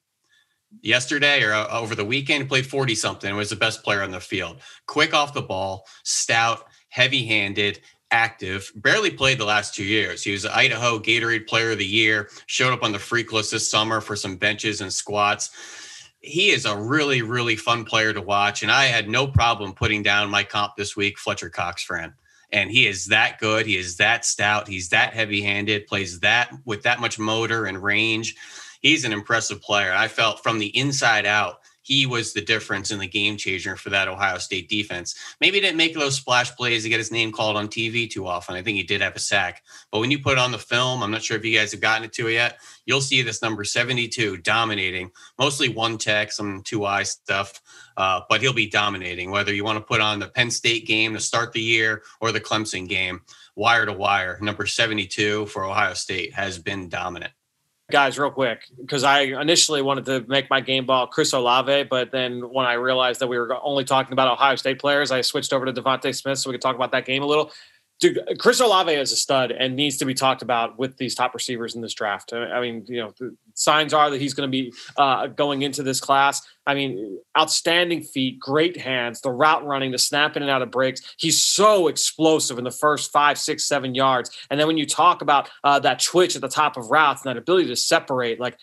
[0.81, 4.19] yesterday or uh, over the weekend, played 40 something, was the best player on the
[4.19, 4.61] field.
[4.87, 10.23] Quick off the ball, stout, heavy handed, active, barely played the last two years.
[10.23, 13.69] He was Idaho Gatorade Player of the Year, showed up on the freak list this
[13.69, 15.49] summer for some benches and squats.
[16.19, 18.61] He is a really, really fun player to watch.
[18.61, 22.13] And I had no problem putting down my comp this week, Fletcher Cox, Friend.
[22.51, 23.65] And he is that good.
[23.65, 24.67] He is that stout.
[24.67, 28.35] He's that heavy handed, plays that with that much motor and range.
[28.81, 29.93] He's an impressive player.
[29.93, 33.89] I felt from the inside out he was the difference in the game changer for
[33.89, 35.15] that Ohio State defense.
[35.39, 38.27] Maybe he didn't make those splash plays to get his name called on TV too
[38.27, 38.55] often.
[38.55, 39.63] I think he did have a sack.
[39.91, 42.03] But when you put on the film, I'm not sure if you guys have gotten
[42.03, 46.85] it to it yet, you'll see this number 72 dominating, mostly one tech, some two
[46.85, 47.61] eye stuff.
[47.97, 51.13] Uh, but he'll be dominating, whether you want to put on the Penn State game
[51.13, 53.21] to start the year or the Clemson game,
[53.55, 54.37] wire to wire.
[54.41, 57.33] Number 72 for Ohio State has been dominant
[57.91, 62.11] guys real quick because I initially wanted to make my game ball Chris Olave, but
[62.11, 65.53] then when I realized that we were only talking about Ohio State players, I switched
[65.53, 67.51] over to DeVonta Smith so we could talk about that game a little
[68.01, 71.33] dude, Chris Olave is a stud and needs to be talked about with these top
[71.33, 72.33] receivers in this draft.
[72.33, 73.13] I mean, you know,
[73.53, 76.41] signs are that he's going to be uh, going into this class.
[76.65, 81.15] I mean, outstanding feet, great hands, the route running, the snapping and out of breaks.
[81.17, 84.31] He's so explosive in the first five, six, seven yards.
[84.49, 87.29] And then when you talk about uh, that twitch at the top of routes and
[87.29, 88.57] that ability to separate, like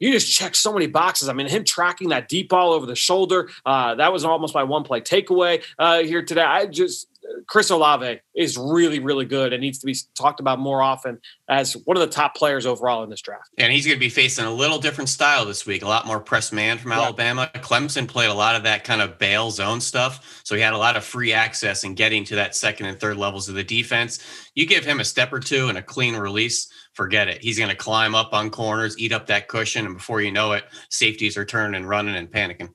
[0.00, 1.28] you just check so many boxes.
[1.28, 4.64] I mean, him tracking that deep ball over the shoulder, uh, that was almost my
[4.64, 6.42] one play takeaway uh, here today.
[6.42, 7.06] I just
[7.46, 11.74] Chris Olave is really, really good and needs to be talked about more often as
[11.84, 13.48] one of the top players overall in this draft.
[13.58, 16.20] And he's going to be facing a little different style this week, a lot more
[16.20, 17.50] press man from Alabama.
[17.56, 20.40] Clemson played a lot of that kind of bail zone stuff.
[20.44, 23.16] So he had a lot of free access and getting to that second and third
[23.16, 24.50] levels of the defense.
[24.54, 27.42] You give him a step or two and a clean release, forget it.
[27.42, 30.52] He's going to climb up on corners, eat up that cushion, and before you know
[30.52, 32.70] it, safeties are turning and running and panicking.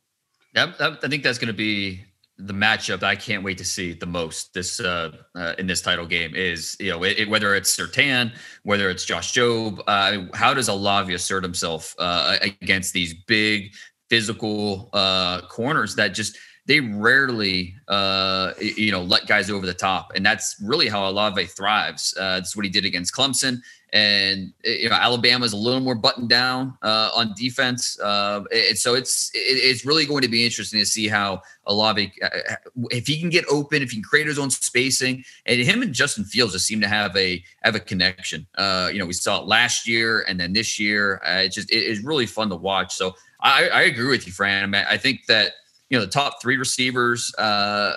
[0.55, 2.03] Yep, I think that's going to be
[2.39, 6.05] the matchup I can't wait to see the most this uh, uh, in this title
[6.05, 8.31] game is you know it, whether it's Surtain,
[8.63, 13.73] whether it's Josh Jobe, uh, how does Olave assert himself uh, against these big
[14.09, 20.11] physical uh, corners that just they rarely uh, you know let guys over the top,
[20.15, 22.13] and that's really how Olave thrives.
[22.17, 23.59] that's what he did against Clemson.
[23.93, 29.31] And you know Alabama is a little more buttoned down on defense, and so it's
[29.33, 32.55] it's really going to be interesting to see how Olave, uh, uh,
[32.91, 35.93] if he can get open, if he can create his own spacing, and him and
[35.93, 38.47] Justin Fields just seem to have a have a connection.
[38.57, 41.21] Uh, you know, we saw it last year and then this year.
[41.25, 42.95] Uh, it's just it is really fun to watch.
[42.95, 44.63] So I, I agree with you, Fran.
[44.63, 45.53] I, mean, I think that
[45.89, 47.33] you know the top three receivers.
[47.35, 47.95] Uh,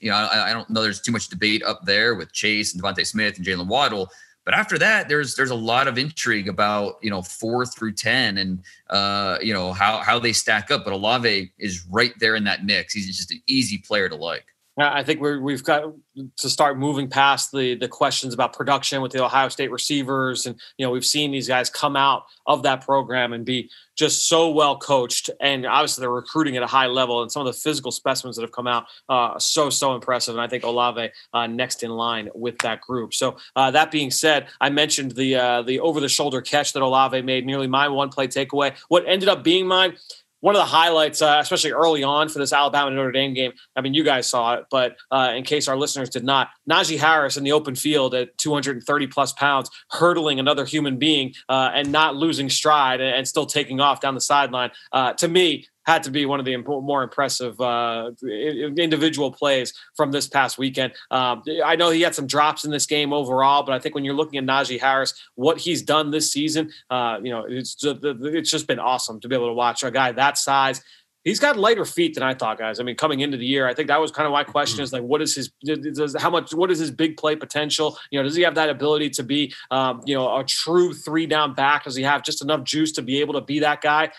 [0.00, 0.82] you know, I, I don't know.
[0.82, 4.08] There's too much debate up there with Chase and DeVonta Smith and Jaylen Waddle.
[4.44, 8.38] But after that, there's there's a lot of intrigue about you know four through ten
[8.38, 10.84] and uh, you know how how they stack up.
[10.84, 12.92] But Olave is right there in that mix.
[12.92, 14.46] He's just an easy player to like.
[14.78, 15.92] I think we're, we've got
[16.38, 20.58] to start moving past the the questions about production with the Ohio State receivers, and
[20.78, 24.50] you know we've seen these guys come out of that program and be just so
[24.50, 27.92] well coached, and obviously they're recruiting at a high level, and some of the physical
[27.92, 31.82] specimens that have come out uh, so so impressive, and I think Olave uh, next
[31.82, 33.12] in line with that group.
[33.12, 36.82] So uh, that being said, I mentioned the uh, the over the shoulder catch that
[36.82, 38.74] Olave made, nearly my one play takeaway.
[38.88, 39.96] What ended up being mine
[40.42, 43.52] one of the highlights, uh, especially early on for this Alabama Notre Dame game.
[43.76, 46.98] I mean, you guys saw it, but uh, in case our listeners did not, Najee
[46.98, 51.92] Harris in the open field at 230 plus pounds, hurdling another human being uh, and
[51.92, 54.70] not losing stride and, still taking off down the sideline.
[54.90, 60.12] Uh, to me, had to be one of the more impressive uh, individual plays from
[60.12, 60.92] this past weekend.
[61.10, 64.04] Um, I know he had some drops in this game overall, but I think when
[64.04, 68.50] you're looking at Najee Harris, what he's done this season, uh, you know, it's it's
[68.50, 70.80] just been awesome to be able to watch a guy that size.
[71.24, 72.80] He's got lighter feet than I thought, guys.
[72.80, 74.92] I mean, coming into the year, I think that was kind of my question: is
[74.92, 77.96] like, what is his, does, how much, what is his big play potential?
[78.10, 81.26] You know, does he have that ability to be, um, you know, a true three
[81.26, 81.84] down back?
[81.84, 84.10] Does he have just enough juice to be able to be that guy?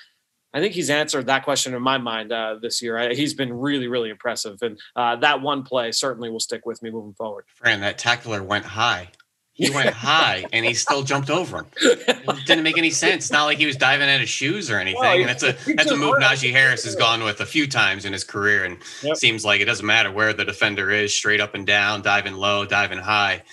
[0.54, 3.10] I think he's answered that question in my mind uh, this year.
[3.14, 6.92] He's been really, really impressive, and uh, that one play certainly will stick with me
[6.92, 7.46] moving forward.
[7.56, 9.10] Fran, that tackler went high.
[9.54, 11.66] He went high, and he still jumped over him.
[11.82, 13.32] It didn't make any sense.
[13.32, 15.00] Not like he was diving at his shoes or anything.
[15.00, 18.14] Well, that's a that's a move Najee Harris has gone with a few times in
[18.14, 19.16] his career, and yep.
[19.16, 22.66] seems like it doesn't matter where the defender is, straight up and down, diving low,
[22.66, 23.44] diving high.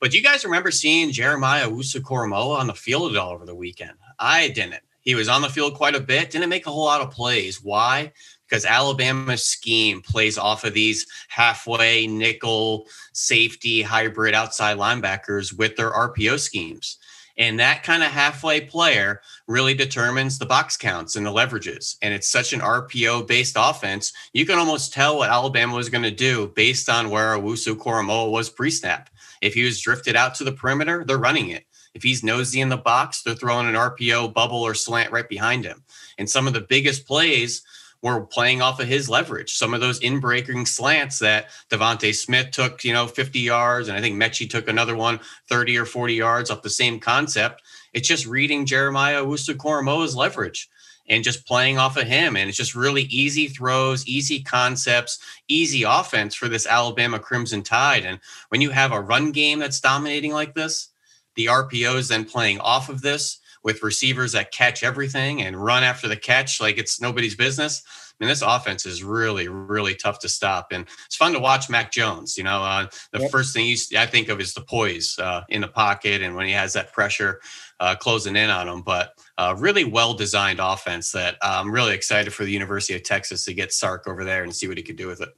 [0.00, 3.54] But do you guys remember seeing Jeremiah Owusu-Koramoah on the field at all over the
[3.54, 3.92] weekend?
[4.18, 4.82] I didn't.
[5.04, 7.62] He was on the field quite a bit, didn't make a whole lot of plays.
[7.62, 8.12] Why?
[8.48, 15.90] Because Alabama's scheme plays off of these halfway nickel safety hybrid outside linebackers with their
[15.90, 16.98] RPO schemes.
[17.36, 21.96] And that kind of halfway player really determines the box counts and the leverages.
[22.00, 24.12] And it's such an RPO based offense.
[24.32, 28.50] You can almost tell what Alabama was going to do based on where Owusu-Koramoah was
[28.50, 29.10] pre snap
[29.42, 31.66] If he was drifted out to the perimeter, they're running it.
[31.94, 35.64] If he's nosy in the box, they're throwing an RPO bubble or slant right behind
[35.64, 35.84] him.
[36.18, 37.62] And some of the biggest plays
[38.02, 39.54] were playing off of his leverage.
[39.54, 44.02] Some of those in-breaking slants that DeVonta Smith took, you know, 50 yards, and I
[44.02, 47.62] think Metchie took another one 30 or 40 yards off the same concept.
[47.94, 50.68] It's just reading Jeremiah Owusu-Koramoah's leverage
[51.08, 52.36] and just playing off of him.
[52.36, 58.04] And it's just really easy throws, easy concepts, easy offense for this Alabama Crimson Tide.
[58.04, 60.90] And when you have a run game that's dominating like this,
[61.36, 66.06] the RPOs then playing off of this with receivers that catch everything and run after
[66.06, 67.82] the catch like it's nobody's business.
[67.86, 71.68] I mean, this offense is really, really tough to stop, and it's fun to watch
[71.68, 72.38] Mac Jones.
[72.38, 73.30] You know, uh, the yep.
[73.32, 76.46] first thing you, I think of is the poise uh, in the pocket, and when
[76.46, 77.40] he has that pressure
[77.80, 78.82] uh, closing in on him.
[78.82, 83.44] But uh, really well designed offense that I'm really excited for the University of Texas
[83.46, 85.30] to get Sark over there and see what he could do with it.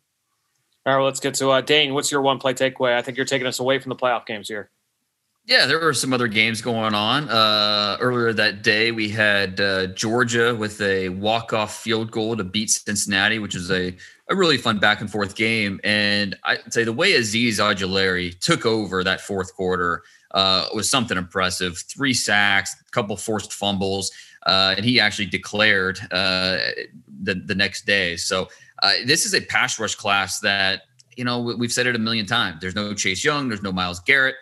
[0.85, 1.94] All right, well, let's get to uh, Dane.
[1.94, 2.94] What's your one play takeaway?
[2.94, 4.70] I think you're taking us away from the playoff games here.
[5.46, 7.28] Yeah, there were some other games going on.
[7.28, 12.68] Uh, earlier that day, we had uh, Georgia with a walk-off field goal to beat
[12.68, 13.96] Cincinnati, which was a,
[14.28, 15.80] a really fun back and forth game.
[15.85, 21.16] And I'd say the way Azeez Ojulari took over that fourth quarter uh, was something
[21.16, 21.78] impressive.
[21.78, 24.11] Three sacks, a couple forced fumbles,
[24.46, 26.59] uh, and he actually declared uh,
[27.22, 28.16] the the next day.
[28.16, 28.48] So
[28.82, 30.82] uh, this is a pass rush class that
[31.16, 32.61] you know we've said it a million times.
[32.61, 34.35] There's no Chase Young, there's no Myles Garrett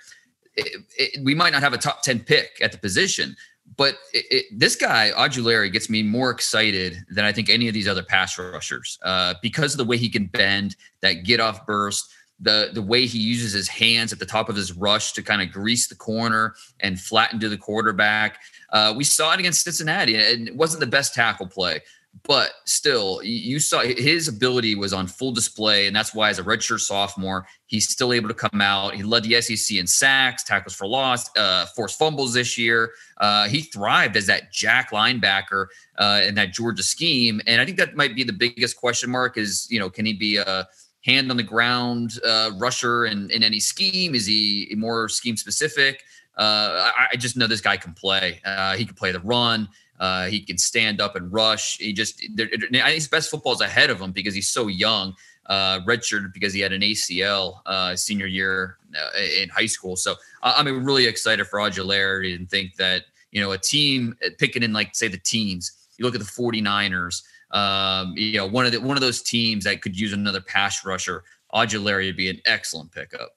[0.56, 3.36] it, it, we might not have a top 10 pick at the position,
[3.76, 7.88] but it, this guy, Ojulari, gets me more excited than I think any of these
[7.88, 12.12] other pass rushers uh, because of the way he can bend, that get off burst,
[12.40, 15.40] the the way he uses his hands at the top of his rush to kind
[15.40, 18.40] of grease the corner and flatten to the quarterback.
[18.70, 21.80] Uh, we saw it against Cincinnati, and it wasn't the best tackle play,
[22.22, 26.44] but still, you saw his ability was on full display, and that's why, as a
[26.44, 28.94] redshirt sophomore, he's still able to come out.
[28.94, 32.92] He led the SEC in sacks, tackles for loss, uh, forced fumbles this year.
[33.18, 35.66] Uh, he thrived as that jack linebacker
[35.98, 39.36] uh, in that Georgia scheme, and I think that might be the biggest question mark:
[39.36, 40.68] is you know, can he be a
[41.04, 44.14] hand on the ground uh, rusher in, in any scheme?
[44.14, 46.02] Is he more scheme specific?
[46.36, 48.40] Uh, I, I, just know this guy can play.
[48.44, 49.68] Uh, he can play the run.
[50.00, 51.78] Uh, he can stand up and rush.
[51.78, 55.14] He just, I think his best football is ahead of him because he's so young.
[55.46, 59.94] Uh, redshirted because he had an ACL uh, senior year uh, in high school.
[59.94, 64.62] So I'm really excited for Ojulari and think that, you know, a team uh, picking
[64.62, 68.72] in like say the teens, you look at the 49ers, um, you know, one of
[68.72, 72.40] the, one of those teams that could use another pass rusher, Ojulari would be an
[72.46, 73.36] excellent pickup.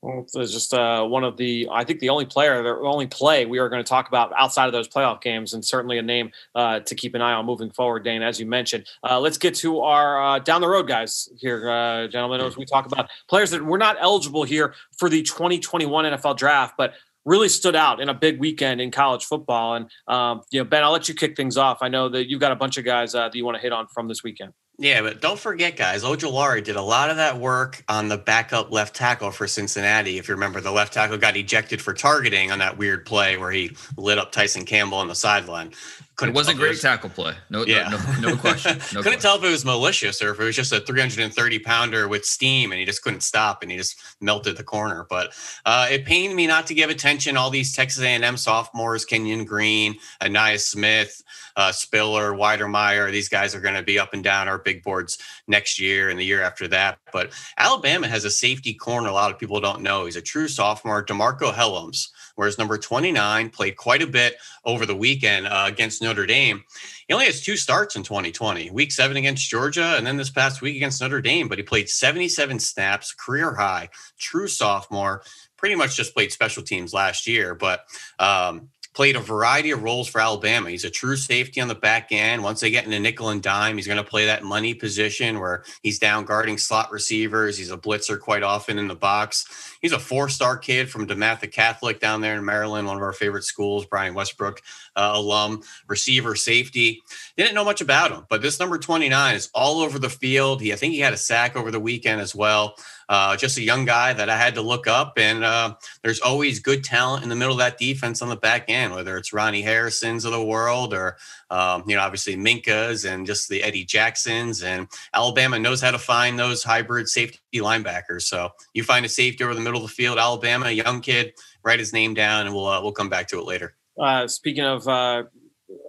[0.00, 3.46] Well, it's just uh, one of the, I think the only player, the only play
[3.46, 6.30] we are going to talk about outside of those playoff games, and certainly a name
[6.54, 8.86] uh, to keep an eye on moving forward, Dane, as you mentioned.
[9.02, 12.64] Uh, let's get to our uh, down the road guys here, uh, gentlemen, as we
[12.64, 17.48] talk about players that were not eligible here for the 2021 NFL draft, but really
[17.48, 19.74] stood out in a big weekend in college football.
[19.74, 21.78] And, um, you know, Ben, I'll let you kick things off.
[21.82, 23.72] I know that you've got a bunch of guys uh, that you want to hit
[23.72, 24.52] on from this weekend.
[24.80, 28.70] Yeah, but don't forget, guys, Ojulari did a lot of that work on the backup
[28.70, 30.18] left tackle for Cincinnati.
[30.18, 33.50] If you remember, the left tackle got ejected for targeting on that weird play where
[33.50, 35.72] he lit up Tyson Campbell on the sideline.
[36.18, 37.32] Couldn't it was a great was, tackle play.
[37.48, 37.88] No, yeah.
[37.88, 38.76] no, no, no question.
[38.92, 39.20] No couldn't question.
[39.20, 42.72] tell if it was malicious or if it was just a 330 pounder with steam
[42.72, 45.06] and he just couldn't stop and he just melted the corner.
[45.08, 45.32] But
[45.64, 49.94] uh, it pained me not to give attention all these Texas A&M sophomores, Kenyon Green,
[50.20, 51.22] Ainias Smith,
[51.54, 53.12] uh, Spiller, Wydermyer.
[53.12, 56.18] These guys are going to be up and down our big boards next year and
[56.18, 56.98] the year after that.
[57.12, 60.04] But Alabama has a safety corner a lot of people don't know.
[60.04, 64.94] He's a true sophomore, DeMarco Hellams whereas number 29 played quite a bit over the
[64.94, 66.62] weekend uh, against Notre Dame.
[67.08, 70.62] He only has two starts in 2020 week seven against Georgia, and then this past
[70.62, 75.24] week against Notre Dame, but he played 77 snaps, career high, true sophomore.
[75.56, 77.80] Pretty much just played special teams last year, but
[78.20, 78.68] um,
[78.98, 80.68] played a variety of roles for Alabama.
[80.68, 82.42] He's a true safety on the back end.
[82.42, 85.38] Once they get in a nickel and dime, he's going to play that money position
[85.38, 87.56] where he's down guarding slot receivers.
[87.56, 89.76] He's a blitzer quite often in the box.
[89.80, 93.44] He's a four-star kid from DeMatha Catholic down there in Maryland, one of our favorite
[93.44, 93.86] schools.
[93.86, 94.62] Brian Westbrook,
[94.98, 97.02] uh, alum, receiver, safety.
[97.36, 100.60] Didn't know much about him, but this number 29 is all over the field.
[100.60, 102.74] He, I think he had a sack over the weekend as well.
[103.08, 105.14] Uh, just a young guy that I had to look up.
[105.16, 108.64] And uh, there's always good talent in the middle of that defense on the back
[108.68, 111.16] end, whether it's Ronnie Harrison's of the world or,
[111.48, 114.62] um, you know, obviously Minkah's and just the Eddie Jacksons.
[114.62, 118.22] And Alabama knows how to find those hybrid safety linebackers.
[118.22, 121.32] So you find a safety over the middle of the field, Alabama, young kid,
[121.62, 123.74] write his name down, and we'll uh, we'll come back to it later.
[124.00, 125.24] Uh, speaking of uh,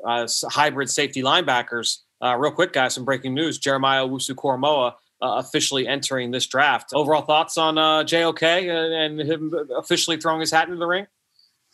[0.06, 6.48] hybrid safety linebackers, real quick, guys, some breaking news: Jeremiah Owusu-Koramoah uh, officially entering this
[6.48, 6.92] draft.
[6.94, 11.08] Overall thoughts on uh, JOK and him officially throwing his hat into the ring?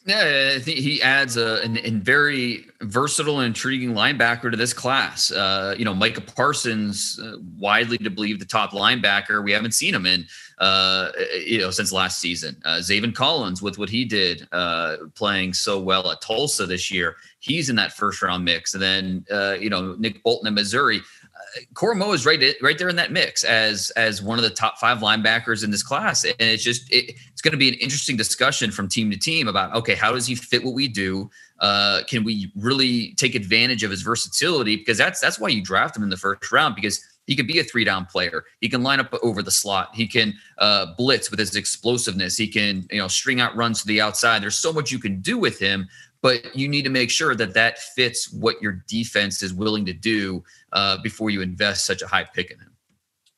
[0.07, 4.71] Yeah, I think he adds a, an, an very versatile and intriguing linebacker to this
[4.71, 5.31] class.
[5.31, 9.43] Uh, you know, Micah Parsons, uh, widely to believe the top linebacker.
[9.43, 10.27] We haven't seen him in,
[10.59, 11.09] uh,
[11.43, 12.55] you know, since last season.
[12.63, 17.15] Uh, Zaven Collins, with what he did, uh, playing so well at Tulsa this year,
[17.39, 18.75] he's in that first round mix.
[18.75, 21.01] And then, uh, you know, Nick Bolton in Missouri.
[21.73, 24.97] Koramoah is right right there in that mix as as one of the top five
[24.99, 27.15] linebackers in this class, and it's just it,
[27.45, 30.35] going to be an interesting discussion from team to team about okay, how does he
[30.35, 31.29] fit what we do?
[31.59, 34.75] Uh, can we really take advantage of his versatility?
[34.75, 37.59] Because that's that's why you draft him in the first round because he can be
[37.59, 38.43] a three down player.
[38.59, 39.91] He can line up over the slot.
[39.93, 42.35] He can uh, blitz with his explosiveness.
[42.35, 44.41] He can you know string out runs to the outside.
[44.41, 45.87] There's so much you can do with him
[46.21, 49.93] but you need to make sure that that fits what your defense is willing to
[49.93, 52.74] do uh, before you invest such a high pick in him.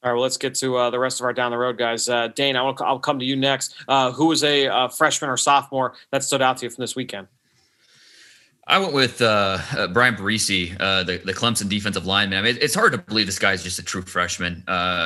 [0.07, 2.07] All right, well, let's get to uh, the rest of our down the road guys.
[2.07, 3.75] Uh, Dane, I will, I'll come to you next.
[3.89, 6.95] Uh, who was a, a, freshman or sophomore that stood out to you from this
[6.95, 7.27] weekend?
[8.65, 12.39] I went with uh, uh, Bryan Bresee, uh, the, the Clemson defensive lineman.
[12.39, 14.63] I mean, it's hard to believe this guy's just a true freshman.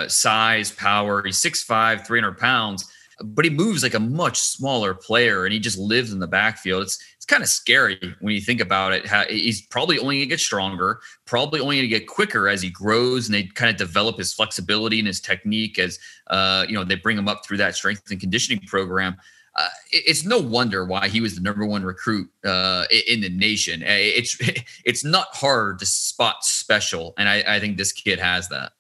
[0.08, 2.86] size, power, he's 6'5, 300 pounds
[3.24, 6.84] but he moves like a much smaller player and he just lives in the backfield.
[6.84, 9.06] It's it's kind of scary when you think about it.
[9.06, 12.62] How, he's probably only going to get stronger, probably only going to get quicker as
[12.62, 16.74] he grows and they kind of develop his flexibility and his technique as uh, you
[16.74, 19.16] know they bring him up through that strength and conditioning program.
[19.56, 23.84] Uh, it's no wonder why he was the number one recruit uh, in the nation.
[23.86, 24.38] It's
[24.86, 28.72] it's not hard to spot special, and I, I think this kid has that.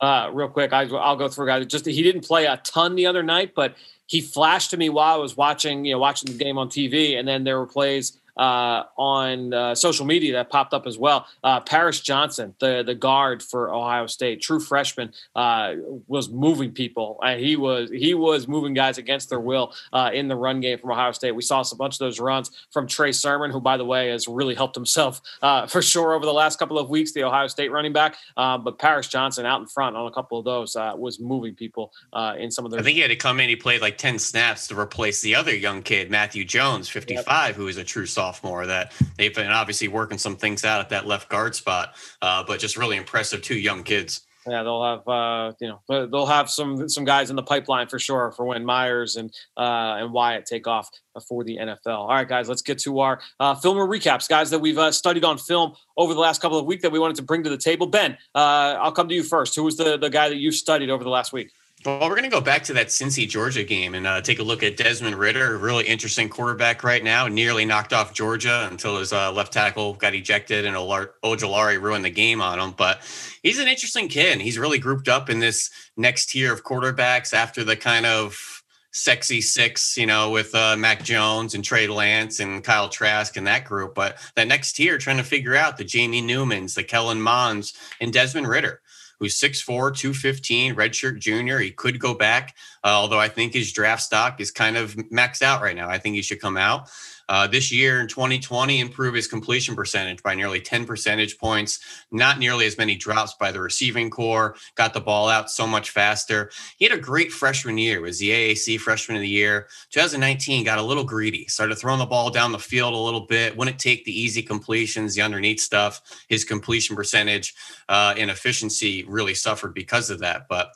[0.00, 1.66] Uh, real quick, I, will go through guys.
[1.66, 3.74] Just he didn't play a ton the other night, but
[4.06, 7.18] he flashed to me while I was watching, you know, watching the game on TV,
[7.18, 11.26] and then there were plays uh, on uh, social media that popped up as well.
[11.44, 15.74] Uh, Paris Johnson, the the guard for Ohio State, true freshman, uh,
[16.06, 17.20] was moving people.
[17.36, 20.90] he was he was moving guys against their will uh, in the run game from
[20.90, 21.32] Ohio State.
[21.32, 24.26] We saw a bunch of those runs from Trey Sermon, who by the way has
[24.26, 27.12] really helped himself uh, for sure over the last couple of weeks.
[27.12, 30.44] The Ohio State running back, but Paris Johnson out in front on a couple of
[30.44, 31.92] those was moving people
[32.38, 32.80] in some of those.
[32.80, 33.48] I think he had to come in.
[33.48, 37.50] He played like ten snaps to replace the other young kid, Matthew Jones, fifty five,
[37.50, 37.56] yep.
[37.56, 40.88] who is a true sophomore sophomore that they've been obviously working some things out at
[40.90, 44.22] that left guard spot, uh, but just really impressive two young kids.
[44.46, 47.98] Yeah, they'll have uh, you know they'll have some some guys in the pipeline for
[47.98, 50.88] sure for when Myers and uh, and Wyatt take off
[51.28, 51.98] for the NFL.
[51.98, 55.24] All right, guys, let's get to our uh, film recaps, guys that we've uh, studied
[55.24, 57.58] on film over the last couple of weeks that we wanted to bring to the
[57.58, 57.86] table.
[57.86, 59.54] Ben, uh, I'll come to you first.
[59.56, 61.50] Who was the the guy that you studied over the last week?
[61.82, 64.42] Well, we're going to go back to that Cincy Georgia game and uh, take a
[64.42, 67.26] look at Desmond Ridder, really interesting quarterback right now.
[67.26, 72.10] Nearly knocked off Georgia until his uh, left tackle got ejected and Ojulari ruined the
[72.10, 72.74] game on him.
[72.76, 73.00] But
[73.42, 74.42] he's an interesting kid.
[74.42, 78.62] He's really grouped up in this next tier of quarterbacks after the kind of
[78.92, 83.46] sexy six, you know, with uh, Mac Jones and Trey Lance and Kyle Trask and
[83.46, 83.94] that group.
[83.94, 87.72] But that next tier, trying to figure out the Jamie Newmans, the Kellen Monds,
[88.02, 88.82] and Desmond Ridder
[89.20, 91.58] who's 6'4, 215, redshirt junior.
[91.58, 95.42] He could go back, uh, although I think his draft stock is kind of maxed
[95.42, 95.88] out right now.
[95.88, 96.88] I think he should come out.
[97.30, 101.78] Uh, this year in 2020, improve his completion percentage by nearly 10 percentage points.
[102.10, 104.56] Not nearly as many drops by the receiving corps.
[104.74, 106.50] Got the ball out so much faster.
[106.76, 108.00] He had a great freshman year.
[108.00, 109.68] Was the AAC freshman of the year.
[109.90, 111.46] 2019 got a little greedy.
[111.46, 113.56] Started throwing the ball down the field a little bit.
[113.56, 116.02] Wouldn't take the easy completions, the underneath stuff.
[116.28, 117.54] His completion percentage
[117.88, 120.48] uh, and efficiency really suffered because of that.
[120.48, 120.72] But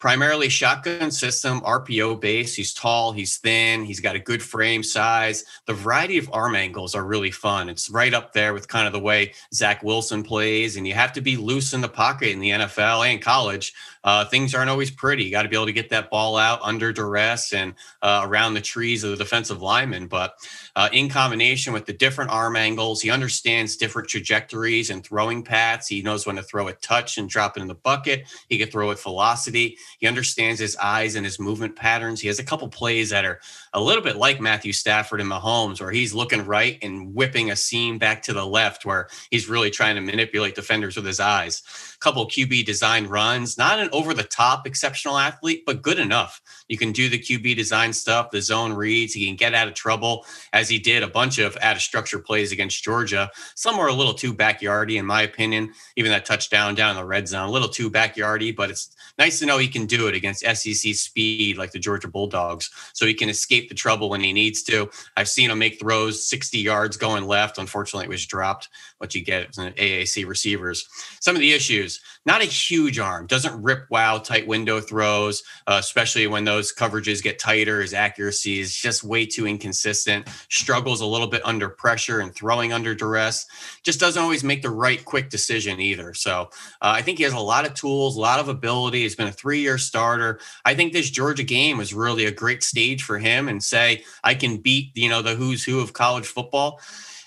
[0.00, 2.54] primarily shotgun system, RPO base.
[2.54, 5.44] He's tall, he's thin, he's got a good frame size.
[5.66, 7.68] The variety of arm angles are really fun.
[7.68, 11.12] It's right up there with kind of the way Zach Wilson plays, and you have
[11.12, 13.74] to be loose in the pocket in the NFL and college
[14.04, 15.24] uh, things aren't always pretty.
[15.24, 18.54] You got to be able to get that ball out under duress and uh, around
[18.54, 20.06] the trees of the defensive lineman.
[20.06, 20.34] But
[20.76, 25.88] uh, in combination with the different arm angles, he understands different trajectories and throwing paths.
[25.88, 28.24] He knows when to throw a touch and drop it in the bucket.
[28.48, 29.76] He can throw with velocity.
[29.98, 32.20] He understands his eyes and his movement patterns.
[32.20, 33.40] He has a couple plays that are
[33.72, 37.56] a little bit like Matthew Stafford and Mahomes, where he's looking right and whipping a
[37.56, 41.62] seam back to the left, where he's really trying to manipulate defenders with his eyes.
[41.96, 46.40] A couple QB design runs, not an over the top exceptional athlete, but good enough.
[46.68, 49.14] You can do the QB design stuff, the zone reads.
[49.14, 52.18] He can get out of trouble, as he did a bunch of out of structure
[52.18, 53.30] plays against Georgia.
[53.54, 55.72] Some were a little too backyardy, in my opinion.
[55.96, 59.38] Even that touchdown down in the red zone, a little too backyardy, but it's nice
[59.38, 62.70] to know he can do it against SEC speed like the Georgia Bulldogs.
[62.92, 64.90] So he can escape the trouble when he needs to.
[65.16, 67.58] I've seen him make throws 60 yards going left.
[67.58, 68.68] Unfortunately, it was dropped.
[68.98, 70.86] What you get AAC receivers.
[71.20, 75.76] Some of the issues, not a huge arm, doesn't rip wow tight window throws, uh,
[75.80, 77.80] especially when those coverages get tighter.
[77.80, 82.72] His accuracy is just way too inconsistent, struggles a little bit under pressure and throwing
[82.72, 83.46] under duress,
[83.82, 86.12] just doesn't always make the right quick decision either.
[86.12, 86.50] So
[86.82, 89.02] uh, I think he has a lot of tools, a lot of ability.
[89.02, 90.40] He's been a three year starter.
[90.64, 94.34] I think this Georgia game was really a great stage for him and say, I
[94.34, 96.80] can beat, you know, the who's who of college football.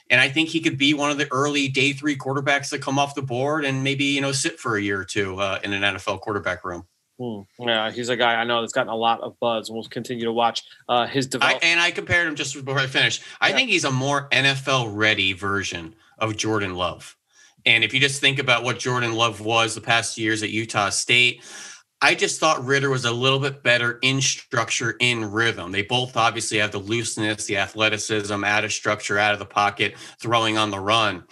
[0.10, 3.00] And I think he could be one of the early day three quarterbacks that come
[3.00, 5.74] off the board and maybe, you know, sit for a year or two uh, in
[5.74, 6.86] an NFL quarterback room.
[7.20, 7.42] Hmm.
[7.60, 9.70] Yeah, he's a guy I know that's gotten a lot of buzz.
[9.70, 11.64] and We'll continue to watch uh, his development.
[11.64, 13.22] and I compared him just before I finish.
[13.40, 13.56] I yeah.
[13.56, 17.16] think he's a more NFL ready version of Jordan Love.
[17.66, 20.90] And if you just think about what Jordan Love was the past years at Utah
[20.90, 21.42] State,
[22.04, 25.72] I just thought Ridder was a little bit better in structure, in rhythm.
[25.72, 29.96] They both obviously have the looseness, the athleticism, out of structure, out of the pocket,
[30.20, 31.24] throwing on the run.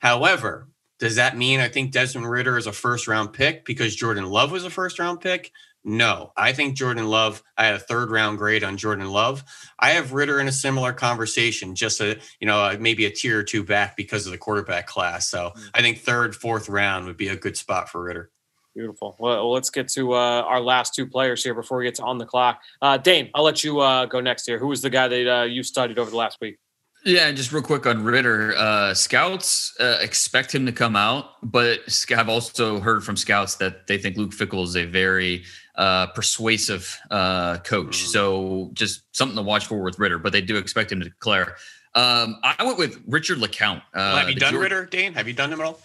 [0.00, 0.68] However,
[0.98, 4.50] does that mean I think Desmond Ridder is a first round pick because Jordan Love
[4.50, 5.52] was a first round pick?
[5.84, 7.44] No, I think Jordan Love.
[7.56, 9.44] I had a third round grade on Jordan Love.
[9.78, 13.44] I have Ridder in a similar conversation, just a you know maybe a tier or
[13.44, 15.30] two back because of the quarterback class.
[15.30, 15.70] So mm.
[15.72, 18.32] I think third, fourth round would be a good spot for Ridder.
[18.76, 19.16] Beautiful.
[19.18, 22.18] Well, let's get to uh, our last two players here before we get to on
[22.18, 22.60] the clock.
[22.82, 24.58] Uh, Dane, I'll let you uh, go next here.
[24.58, 26.58] Who was the guy that uh, you studied over the last week?
[27.02, 31.36] Yeah, and just real quick on Ridder, uh, scouts uh, expect him to come out,
[31.42, 31.80] but
[32.14, 35.44] I've also heard from scouts that they think Luke Fickell is a very
[35.76, 38.02] uh, persuasive uh, coach.
[38.02, 38.06] Mm.
[38.08, 41.56] So just something to watch for with Ridder, but they do expect him to declare.
[41.94, 43.78] Um, I went with Richard LeCounte.
[43.78, 45.14] Uh, well, have you done George- Ridder, Dane?
[45.14, 45.80] Have you done him at all?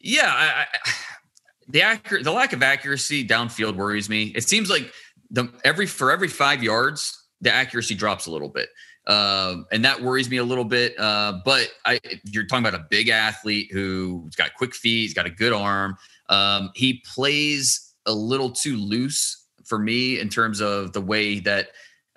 [0.00, 0.66] Yeah, I, I,
[1.68, 4.32] the accurate, the lack of accuracy downfield worries me.
[4.34, 4.92] It seems like
[5.30, 8.70] the every for every five yards, the accuracy drops a little bit.
[9.06, 10.98] Um, and that worries me a little bit.
[10.98, 15.24] Uh, but I, you're talking about a big athlete who's got quick feet, he's got
[15.24, 15.96] a good arm.
[16.28, 21.68] Um, he plays a little too loose for me in terms of the way that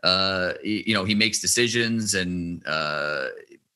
[0.04, 3.28] uh, you know he makes decisions, and uh,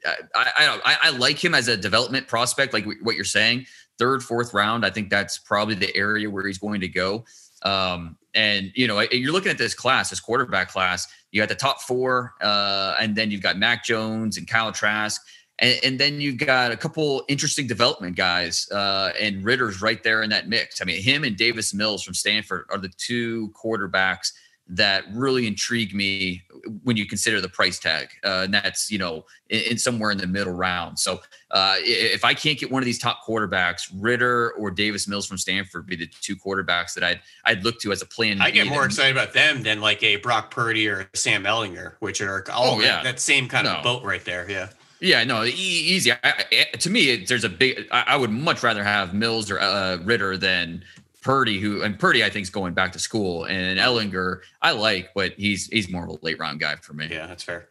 [0.06, 3.66] I, I, I, I like him as a development prospect, like what you're saying.
[3.98, 7.26] Third, fourth round, I think that's probably the area where he's going to go.
[7.64, 11.08] Um, and you know, you're looking at this class, this quarterback class.
[11.32, 15.22] You got the top four, uh, and then you've got Mac Jones and Kyle Trask,
[15.60, 20.22] and, and then you've got a couple interesting development guys, uh, and Ridder's right there
[20.22, 20.82] in that mix.
[20.82, 24.32] I mean, him and Davis Mills from Stanford are the two quarterbacks
[24.68, 26.42] that really intrigue me
[26.84, 28.10] when you consider the price tag.
[28.24, 30.98] Uh, and that's, you know, in, in, somewhere in the middle round.
[30.98, 35.28] So uh, if I can't get one of these top quarterbacks, Ridder or Davis Mills
[35.28, 38.42] from Stanford be the two quarterbacks that I'd I'd look to as a plan.
[38.42, 42.22] I get more excited about them than like a Brock Purdy or Sam Ehlinger, which
[42.22, 42.98] are all oh, yeah.
[42.98, 43.76] that, that same kind no.
[43.76, 44.50] of boat right there.
[44.50, 44.70] Yeah.
[45.02, 46.14] Yeah, no, e- easy.
[46.14, 47.86] I, I, to me, it, there's a big.
[47.92, 50.84] I, I, would much rather have Mills or uh, Ridder than
[51.26, 55.10] Purdy, who and Purdy, I think is going back to school, and Ehlinger, I like,
[55.16, 57.08] but he's he's more of a late round guy for me.
[57.10, 57.68] Yeah, that's fair.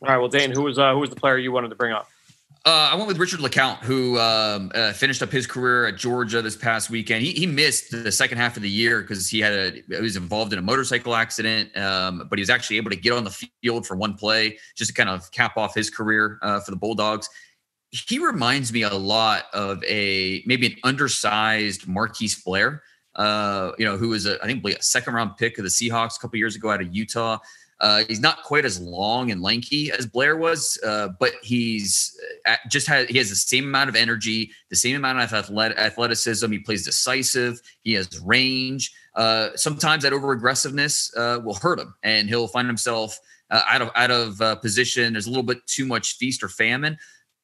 [0.00, 1.92] All right, well, Dane, who was uh, who was the player you wanted to bring
[1.92, 2.08] up?
[2.64, 6.40] Uh, I went with Richard LeCounte, who um, uh, finished up his career at Georgia
[6.40, 7.22] this past weekend.
[7.22, 10.16] He, he missed the second half of the year because he had a he was
[10.16, 13.48] involved in a motorcycle accident, um, but he was actually able to get on the
[13.60, 16.78] field for one play just to kind of cap off his career uh, for the
[16.78, 17.28] Bulldogs
[18.08, 22.82] he reminds me a lot of a maybe an undersized Marquise Blair
[23.16, 26.16] uh, you know, who was a, I think a second round pick of the Seahawks
[26.16, 27.38] a couple years ago out of Utah.
[27.80, 32.56] Uh, he's not quite as long and lanky as Blair was, uh, but he's uh,
[32.68, 36.50] just had he has the same amount of energy, the same amount of athleticism.
[36.50, 37.60] He plays decisive.
[37.82, 38.94] He has range.
[39.14, 43.18] Uh, sometimes that over aggressiveness uh, will hurt him, and he'll find himself
[43.50, 45.12] out of out of position.
[45.12, 46.96] There's a little bit too much feast or famine.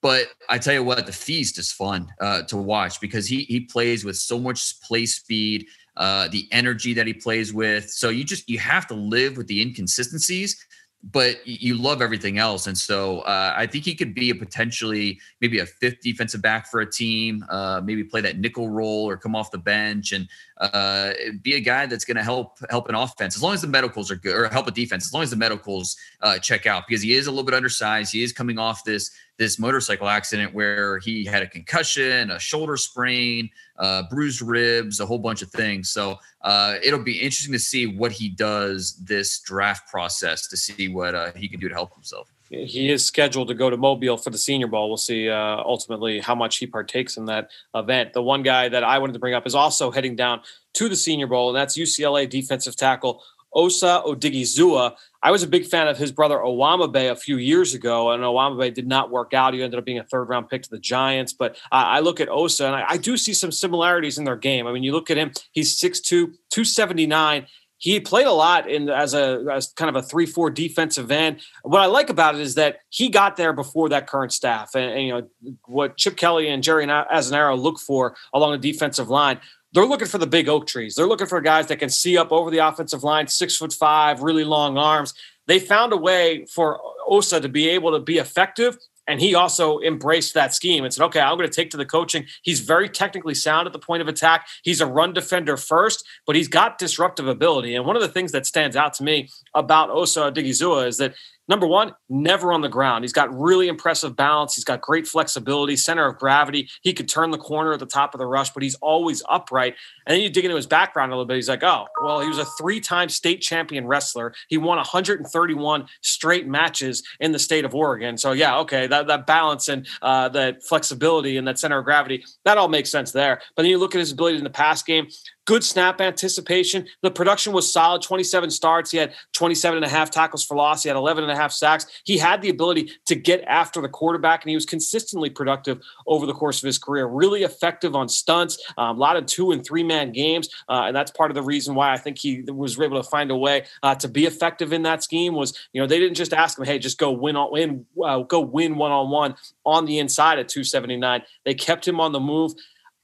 [0.03, 3.61] But I tell you what, the feast is fun uh, to watch because he he
[3.61, 7.91] plays with so much play speed, uh, the energy that he plays with.
[7.91, 10.65] So you just you have to live with the inconsistencies
[11.03, 12.67] but you love everything else.
[12.67, 16.67] And so uh, I think he could be a potentially maybe a fifth defensive back
[16.71, 20.29] for a team, uh, maybe play that nickel role or come off the bench and
[20.61, 23.69] uh, be a guy that's going to help help an offense as long as the
[23.69, 26.85] medicals are good or help a defense as long as the medicals uh, check out
[26.87, 28.13] because he is a little bit undersized.
[28.13, 32.77] He is coming off this this motorcycle accident where he had a concussion, a shoulder
[32.77, 33.49] sprain,
[33.79, 35.91] uh, bruised ribs, a whole bunch of things.
[35.91, 40.89] So uh, it'll be interesting to see what he does this draft process to see
[40.89, 42.31] what uh, he can do to help himself.
[42.51, 44.89] He is scheduled to go to Mobile for the Senior Bowl.
[44.89, 48.13] We'll see uh, ultimately how much he partakes in that event.
[48.13, 50.41] The one guy that I wanted to bring up is also heading down
[50.75, 53.23] to the Senior Bowl, and that's UCLA defensive tackle
[53.53, 54.97] Osa Odighizuwa.
[55.23, 58.75] I was a big fan of his brother Owamagbe a few years ago, and Owamagbe
[58.75, 59.55] did not work out.
[59.55, 61.33] He ended up being a third round pick to the Giants.
[61.33, 64.37] But I, I look at Osa, and I, I, do see some similarities in their
[64.37, 64.67] game.
[64.67, 67.47] I mean, you look at him, he's 6'2, 279
[67.81, 71.41] he played a lot in as a as kind of a three four defensive end.
[71.63, 74.93] What I like about it is that he got there before that current staff, and,
[74.93, 75.29] and you know
[75.65, 79.41] what Chip Kelly and Jerry Azzinaro look for along the defensive line.
[79.73, 80.95] They're looking for the big oak trees.
[80.95, 84.21] They're looking for guys that can see up over the offensive line, six foot five,
[84.21, 85.15] really long arms.
[85.47, 88.77] They found a way for Osa to be able to be effective
[89.11, 91.85] and he also embraced that scheme and said, okay, I'm going to take to the
[91.85, 92.27] coaching.
[92.43, 94.47] He's very technically sound at the point of attack.
[94.63, 97.75] He's a run defender first, but he's got disruptive ability.
[97.75, 101.15] And one of the things that stands out to me about Osa Odighizuwa is that
[101.51, 103.03] Number one, never on the ground.
[103.03, 104.55] He's got really impressive balance.
[104.55, 106.69] He's got great flexibility, center of gravity.
[106.83, 109.75] He could turn the corner at the top of the rush, but he's always upright.
[110.07, 111.35] And then you dig into his background a little bit.
[111.35, 114.33] He's like, oh, well, he was a three time state champion wrestler.
[114.47, 118.17] He won 131 straight matches in the state of Oregon.
[118.17, 122.23] So, yeah, okay, that, that balance and uh, that flexibility and that center of gravity,
[122.45, 123.43] that all makes sense there.
[123.57, 125.09] But then you look at his ability in the pass game
[125.51, 126.87] good snap anticipation.
[127.03, 128.93] The production was solid 27 starts.
[128.93, 130.85] He had 27 and a half tackles for loss.
[130.85, 131.87] He had 11 and a half sacks.
[132.05, 136.25] He had the ability to get after the quarterback, and he was consistently productive over
[136.25, 137.09] the course of his career.
[137.09, 140.49] Really effective on stunts, um, a lot of two and three man games.
[140.69, 143.33] Uh, and that's part of the reason why I think he was able to find
[143.33, 146.33] a way uh, to be effective in that scheme was, you know, they didn't just
[146.33, 149.35] ask him, hey, just go win on win, uh, go win one on one
[149.67, 151.23] on the inside at 279.
[151.45, 152.53] They kept him on the move.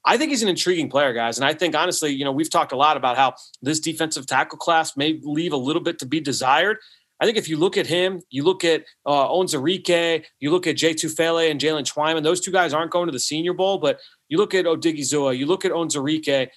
[0.07, 1.37] I think he's an intriguing player, guys.
[1.37, 4.57] And I think, honestly, you know, we've talked a lot about how this defensive tackle
[4.57, 6.77] class may leave a little bit to be desired.
[7.19, 10.77] I think if you look at him, you look at uh, Onwuzurike, you look at
[10.77, 13.99] Jay Tufele and Jaylen Twyman, those two guys aren't going to the Senior Bowl, but
[14.29, 16.49] you look at Odighizuwa, you look at Onwuzurike,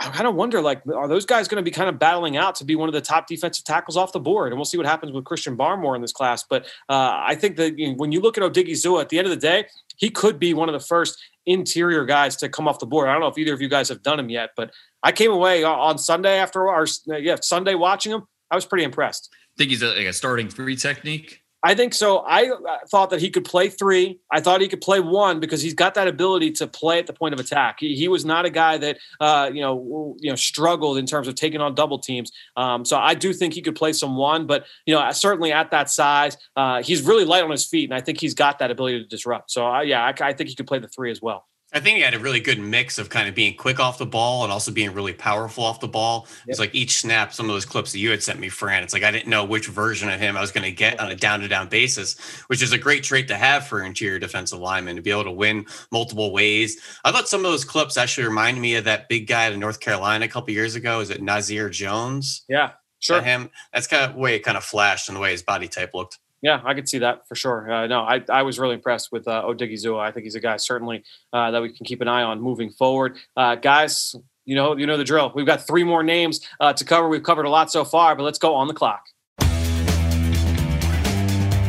[0.00, 2.54] I kind of wonder, like, are those guys going to be kind of battling out
[2.56, 4.52] to be one of the top defensive tackles off the board?
[4.52, 6.44] And we'll see what happens with Christian Barmore in this class.
[6.48, 9.26] But uh, I think that you know, when you look at Odighizuwa, at the end
[9.26, 9.66] of the day,
[9.96, 13.08] he could be one of the first interior guys to come off the board.
[13.08, 14.72] I don't know if either of you guys have done him yet, but
[15.02, 18.26] I came away on Sunday after our yeah Sunday watching him.
[18.50, 19.30] I was pretty impressed.
[19.32, 21.42] I Think he's a, like a starting three technique.
[21.62, 22.24] I think so.
[22.26, 22.50] I
[22.88, 24.20] thought that he could play three.
[24.30, 27.12] I thought he could play one because he's got that ability to play at the
[27.12, 27.78] point of attack.
[27.80, 31.28] He, he was not a guy that uh, you know you know struggled in terms
[31.28, 32.30] of taking on double teams.
[32.56, 35.70] Um, so I do think he could play some one, but you know certainly at
[35.70, 38.70] that size, uh, he's really light on his feet, and I think he's got that
[38.70, 39.50] ability to disrupt.
[39.50, 41.46] So uh, yeah, I, I think he could play the three as well.
[41.74, 44.06] I think he had a really good mix of kind of being quick off the
[44.06, 46.26] ball and also being really powerful off the ball.
[46.28, 46.48] Yep.
[46.48, 48.94] It's like each snap, some of those clips that you had sent me, Fran, it's
[48.94, 51.16] like I didn't know which version of him I was going to get on a
[51.16, 54.96] down to down basis, which is a great trait to have for interior defensive linemen
[54.96, 56.80] to be able to win multiple ways.
[57.04, 59.80] I thought some of those clips actually reminded me of that big guy in North
[59.80, 61.00] Carolina a couple years ago.
[61.00, 62.44] Is it Nazair Jones?
[62.48, 63.20] Yeah, sure.
[63.20, 63.50] him.
[63.72, 66.18] That's kind of way it kind of flashed in the way his body type looked.
[66.42, 67.70] Yeah, I could see that for sure.
[67.70, 70.00] Uh, no, I, I was really impressed with uh, Odighizuwa.
[70.00, 72.70] I think he's a guy certainly uh, that we can keep an eye on moving
[72.70, 73.16] forward.
[73.36, 74.14] Uh, guys,
[74.44, 75.32] you know you know the drill.
[75.34, 77.08] We've got three more names uh, to cover.
[77.08, 79.04] We've covered a lot so far, but let's go on the clock.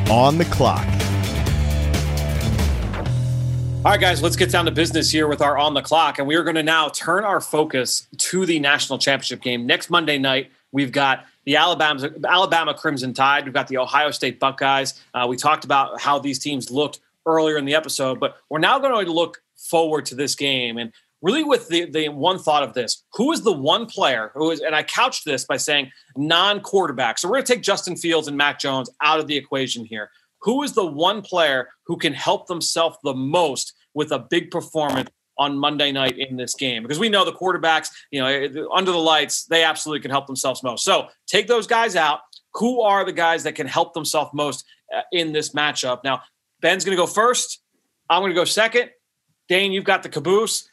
[0.09, 0.85] On the clock.
[3.85, 6.19] All right, guys, let's get down to business here with our on the clock.
[6.19, 9.89] And we are going to now turn our focus to the national championship game next
[9.89, 10.51] Monday night.
[10.73, 13.45] We've got the Alabama, Alabama Crimson Tide.
[13.45, 15.01] We've got the Ohio State Buckeyes.
[15.13, 18.77] Uh, we talked about how these teams looked earlier in the episode, but we're now
[18.79, 20.91] going to look forward to this game and
[21.21, 24.59] really with the, the one thought of this who is the one player who is
[24.59, 28.37] and i couched this by saying non-quarterback so we're going to take justin fields and
[28.37, 30.11] mac jones out of the equation here
[30.43, 35.09] who is the one player who can help themselves the most with a big performance
[35.37, 38.97] on Monday night in this game because we know the quarterbacks, you know, under the
[38.97, 40.83] lights, they absolutely can help themselves most.
[40.83, 42.19] So take those guys out.
[42.55, 44.65] Who are the guys that can help themselves most
[44.95, 46.03] uh, in this matchup?
[46.03, 46.21] Now,
[46.61, 47.61] Ben's going to go first.
[48.09, 48.89] I'm going to go second.
[49.47, 50.69] Dane, you've got the caboose.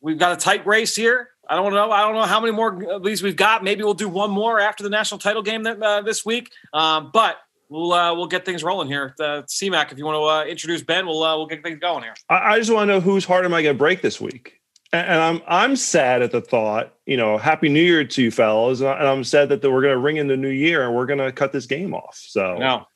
[0.00, 1.30] We've got a tight race here.
[1.48, 1.90] I don't know.
[1.90, 3.64] I don't know how many more of these we've got.
[3.64, 6.50] Maybe we'll do one more after the national title game that, uh, this week.
[6.72, 7.36] Um, but
[7.74, 9.14] we'll uh, we'll get things rolling here.
[9.18, 12.04] Uh, CMAC, if you want to uh, introduce Ben, we'll uh, we'll get things going
[12.04, 12.14] here.
[12.28, 14.60] I, I just want to know whose heart am I going to break this week?
[14.92, 16.94] And, and, I'm I'm sad at the thought.
[17.04, 19.98] You know, Happy New Year to you fellas, and I'm sad that we're going to
[19.98, 22.16] ring in the new year and we're going to cut this game off.
[22.16, 22.86] So no.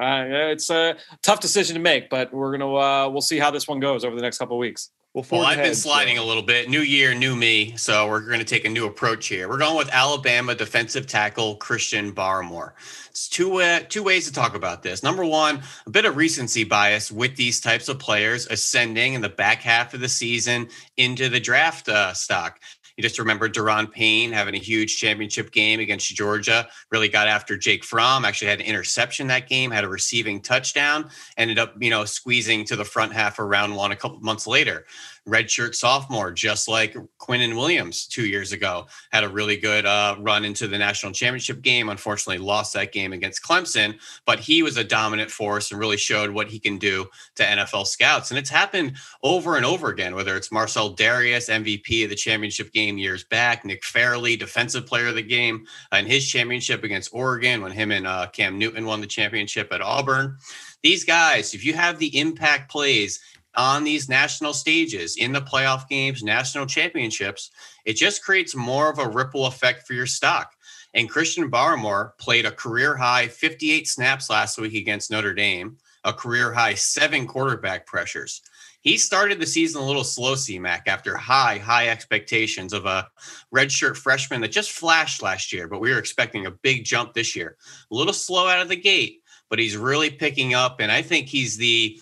[0.00, 3.68] Uh, it's a tough decision to make, but we're gonna uh, we'll see how this
[3.68, 4.90] one goes over the next couple weeks.
[5.14, 6.24] Well, well I've been sliding so.
[6.24, 6.68] a little bit.
[6.68, 7.76] New year, new me.
[7.76, 9.48] So we're going to take a new approach here.
[9.48, 12.72] We're going with Alabama defensive tackle Christian Barmore.
[13.10, 15.04] It's two uh, two ways to talk about this.
[15.04, 19.28] Number one, a bit of recency bias with these types of players ascending in the
[19.28, 22.58] back half of the season into the draft uh, stock.
[22.96, 27.56] You just remember Da'Ron Payne having a huge championship game against Georgia, really got after
[27.56, 31.90] Jake Fromm, actually had an interception that game, had a receiving touchdown, ended up, you
[31.90, 34.84] know, squeezing to the front half of round one a couple months later
[35.28, 40.44] redshirt sophomore, just like Quinnen Williams two years ago, had a really good uh, run
[40.44, 41.88] into the national championship game.
[41.88, 46.30] Unfortunately, lost that game against Clemson, but he was a dominant force and really showed
[46.30, 47.06] what he can do
[47.36, 48.30] to NFL scouts.
[48.30, 52.72] And it's happened over and over again, whether it's Marcell Dareus, MVP of the championship
[52.72, 57.62] game years back, Nick Fairley, defensive player of the game in his championship against Oregon
[57.62, 60.36] when him and uh, Cam Newton won the championship at Auburn.
[60.82, 63.20] These guys, if you have the impact plays
[63.56, 67.50] on these national stages in the playoff games, national championships,
[67.84, 70.52] it just creates more of a ripple effect for your stock.
[70.94, 76.12] And Christian Barmore played a career high 58 snaps last week against Notre Dame, a
[76.12, 78.42] career high seven quarterback pressures.
[78.84, 83.08] He started the season a little slow, CMAC, after high, high expectations of a
[83.52, 87.34] redshirt freshman that just flashed last year, but we were expecting a big jump this
[87.34, 87.56] year.
[87.90, 90.80] A little slow out of the gate, but he's really picking up.
[90.80, 91.98] And I think he's the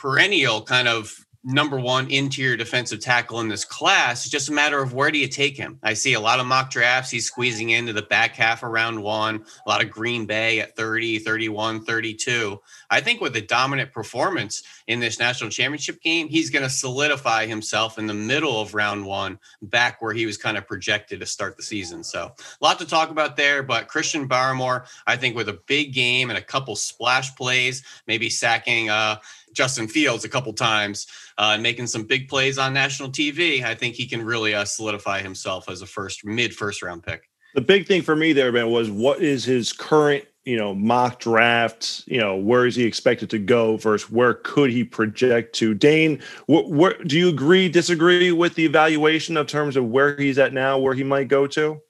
[0.00, 4.24] perennial kind of number one interior defensive tackle in this class.
[4.24, 5.78] It's just a matter of where do you take him?
[5.82, 7.10] I see a lot of mock drafts.
[7.10, 10.76] He's squeezing into the back half of round one, a lot of Green Bay at
[10.76, 12.60] 30, 31, 32.
[12.90, 17.46] I think with a dominant performance in this national championship game, he's going to solidify
[17.46, 21.26] himself in the middle of round one, back where he was kind of projected to
[21.26, 22.04] start the season.
[22.04, 25.94] So a lot to talk about there, but Christian Barmore, I think with a big
[25.94, 29.16] game and a couple splash plays, maybe sacking, uh,
[29.52, 31.06] Justin Fields a couple times
[31.38, 35.22] uh, making some big plays on national TV, I think he can really uh, solidify
[35.22, 37.28] himself as a first mid first round pick.
[37.54, 41.18] The big thing for me there, Ben, was what is his current, you know, mock
[41.18, 42.04] draft?
[42.06, 45.74] You know, where is he expected to go versus where could he project to?
[45.74, 50.38] Dane, wh- where do you agree, disagree with the evaluation of terms of where he's
[50.38, 51.80] at now, where he might go to?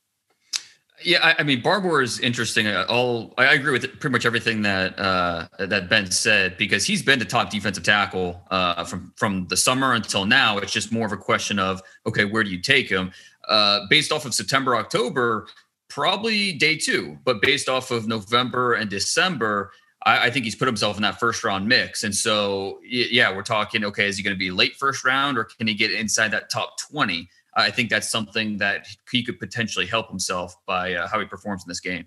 [1.03, 2.66] Yeah, I, I, mean, Barmore is interesting.
[2.66, 7.03] Uh, all I agree with pretty much everything that uh, that Ben said because he's
[7.03, 10.59] been the top defensive tackle uh, from from the summer until now.
[10.59, 13.12] It's just more of a question of okay, where do you take him?
[13.48, 15.46] Uh, based off of September, October,
[15.88, 19.72] probably day two, but based off of November and December,
[20.05, 22.05] I, I think he's put himself in that first round mix.
[22.05, 25.44] And so, yeah, we're talking okay, is he going to be late first round or
[25.44, 27.28] can he get inside that top twenty?
[27.57, 31.64] I think that's something that he could potentially help himself by uh, how he performs
[31.64, 32.07] in this game.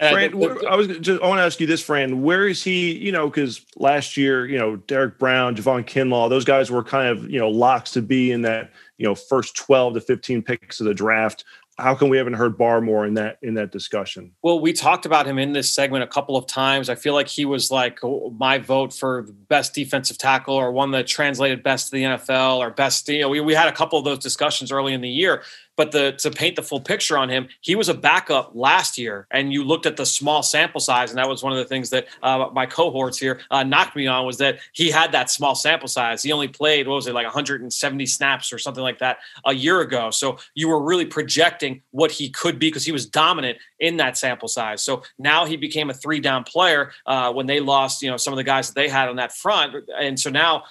[0.00, 0.32] Fran,
[0.66, 2.22] I was just I want to ask you this, Fran.
[2.22, 2.96] Where is he?
[2.96, 7.08] You know, because last year, you know, Derrick Brown, Javon Kinlaw, those guys were kind
[7.08, 10.80] of you know locks to be in that you know first twelve to fifteen picks
[10.80, 11.44] of the draft
[11.80, 14.32] how come we haven't heard Barmore in that in that discussion?
[14.42, 16.88] Well, we talked about him in this segment a couple of times.
[16.88, 20.90] I feel like he was like oh, my vote for best defensive tackle or one
[20.92, 23.08] that translated best to the NFL or best.
[23.08, 25.42] You know, we, we had a couple of those discussions early in the year.
[25.80, 29.26] But the to paint the full picture on him, he was a backup last year,
[29.30, 31.88] and you looked at the small sample size, and that was one of the things
[31.88, 35.54] that uh, my cohorts here uh, knocked me on was that he had that small
[35.54, 36.22] sample size.
[36.22, 39.80] He only played what was it like 170 snaps or something like that a year
[39.80, 40.10] ago.
[40.10, 44.18] So you were really projecting what he could be because he was dominant in that
[44.18, 44.82] sample size.
[44.82, 48.34] So now he became a three down player uh, when they lost, you know, some
[48.34, 50.64] of the guys that they had on that front, and so now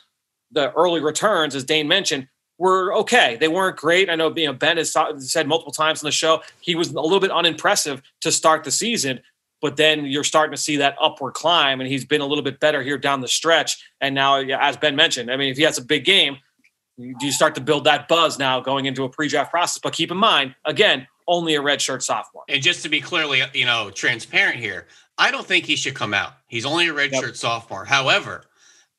[0.52, 2.28] the early returns, as Dane mentioned,
[2.60, 3.38] were okay.
[3.40, 4.10] They weren't great.
[4.10, 7.02] I know you know, Ben has said multiple times on the show he was a
[7.02, 9.22] little bit unimpressive to start the season,
[9.62, 12.60] but then you're starting to see that upward climb, and he's been a little bit
[12.60, 13.84] better here down the stretch.
[14.00, 16.38] And now, as Ben mentioned, I mean, if he has a big game,
[16.98, 19.80] you start to build that buzz now going into a pre-draft process.
[19.82, 22.44] But keep in mind, again, only a redshirt sophomore.
[22.50, 24.88] And just to be clearly, you know, transparent here,
[25.18, 26.34] I don't think he should come out.
[26.48, 27.36] He's only a redshirt yep.
[27.36, 27.86] sophomore.
[27.86, 28.44] However,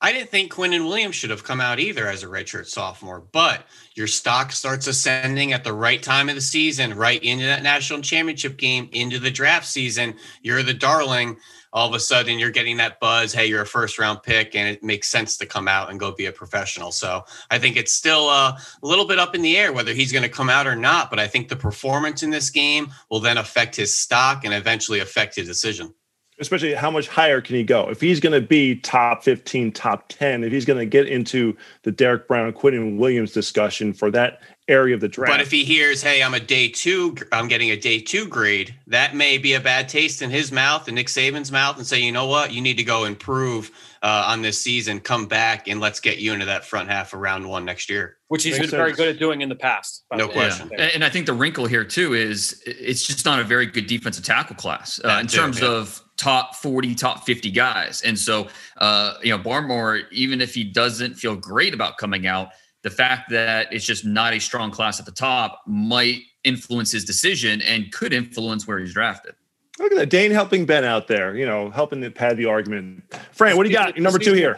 [0.03, 3.67] I didn't think Quinnen Williams should have come out either as a redshirt sophomore, but
[3.93, 8.01] your stock starts ascending at the right time of the season, right into that national
[8.01, 10.15] championship game, into the draft season.
[10.41, 11.37] You're the darling.
[11.71, 13.31] All of a sudden, you're getting that buzz.
[13.31, 16.11] Hey, you're a first round pick, and it makes sense to come out and go
[16.11, 16.91] be a professional.
[16.91, 20.11] So I think it's still uh, a little bit up in the air whether he's
[20.11, 21.11] going to come out or not.
[21.11, 24.99] But I think the performance in this game will then affect his stock and eventually
[24.99, 25.93] affect his decision
[26.41, 27.87] especially how much higher can he go?
[27.87, 31.55] If he's going to be top 15, top 10, if he's going to get into
[31.83, 35.31] the Derrick Brown, Quinnen Williams discussion for that area of the draft.
[35.31, 38.75] But if he hears, "Hey, I'm a day two, I'm getting a day two grade,"
[38.87, 41.99] that may be a bad taste in his mouth and Nick Saban's mouth, and say,
[41.99, 42.53] "You know what?
[42.53, 44.99] You need to go improve uh, on this season.
[44.99, 48.17] Come back and let's get you into that front half of round one next year."
[48.27, 50.05] Which he's Makes been very good at doing in the past.
[50.13, 50.69] No the question.
[50.71, 53.87] And, and I think the wrinkle here too is it's just not a very good
[53.87, 55.69] defensive tackle class uh, in too, terms yeah.
[55.69, 58.03] of top 40, top 50 guys.
[58.03, 58.47] And so,
[58.77, 62.49] uh, you know, Barmore, even if he doesn't feel great about coming out,
[62.83, 67.05] the fact that it's just not a strong class at the top might influence his
[67.05, 69.35] decision and could influence where he's drafted.
[69.79, 71.35] Look at that, Dane helping Ben out there.
[71.35, 73.03] You know, helping to pad the argument.
[73.31, 73.97] Fran, what do you got?
[73.97, 74.55] Number two here.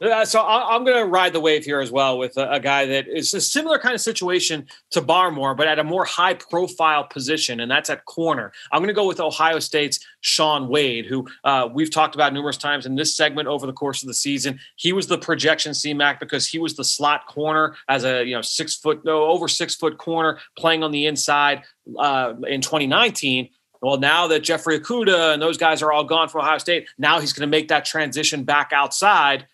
[0.00, 2.60] Uh, so I, I'm going to ride the wave here as well with a, a
[2.60, 6.34] guy that is a similar kind of situation to Barmore, but at a more high
[6.34, 8.52] profile position, and that's at corner.
[8.70, 12.56] I'm going to go with Ohio State's Shaun Wade, who uh, we've talked about numerous
[12.56, 14.60] times in this segment over the course of the season.
[14.76, 18.42] He was the projection CMAC because he was the slot corner as a you know
[18.42, 21.62] six foot no over six foot corner playing on the inside
[21.98, 23.48] uh, in 2019.
[23.82, 27.20] Well, now that Jeffrey Okudah and those guys are all gone from Ohio State, now
[27.20, 29.46] he's going to make that transition back outside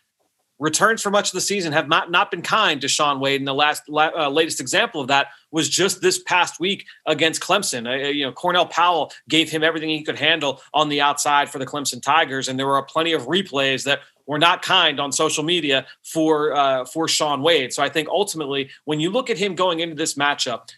[0.63, 3.41] returns for much of the season have not, not been kind to Shaun Wade.
[3.41, 7.43] And the last la- uh, latest example of that was just this past week against
[7.43, 7.91] Clemson.
[7.91, 11.59] Uh, you know, Cornell Powell gave him everything he could handle on the outside for
[11.59, 15.43] the Clemson Tigers, and there were plenty of replays that were not kind on social
[15.43, 17.73] media for uh, for Shaun Wade.
[17.73, 20.71] So I think ultimately, when you look at him going into this matchup.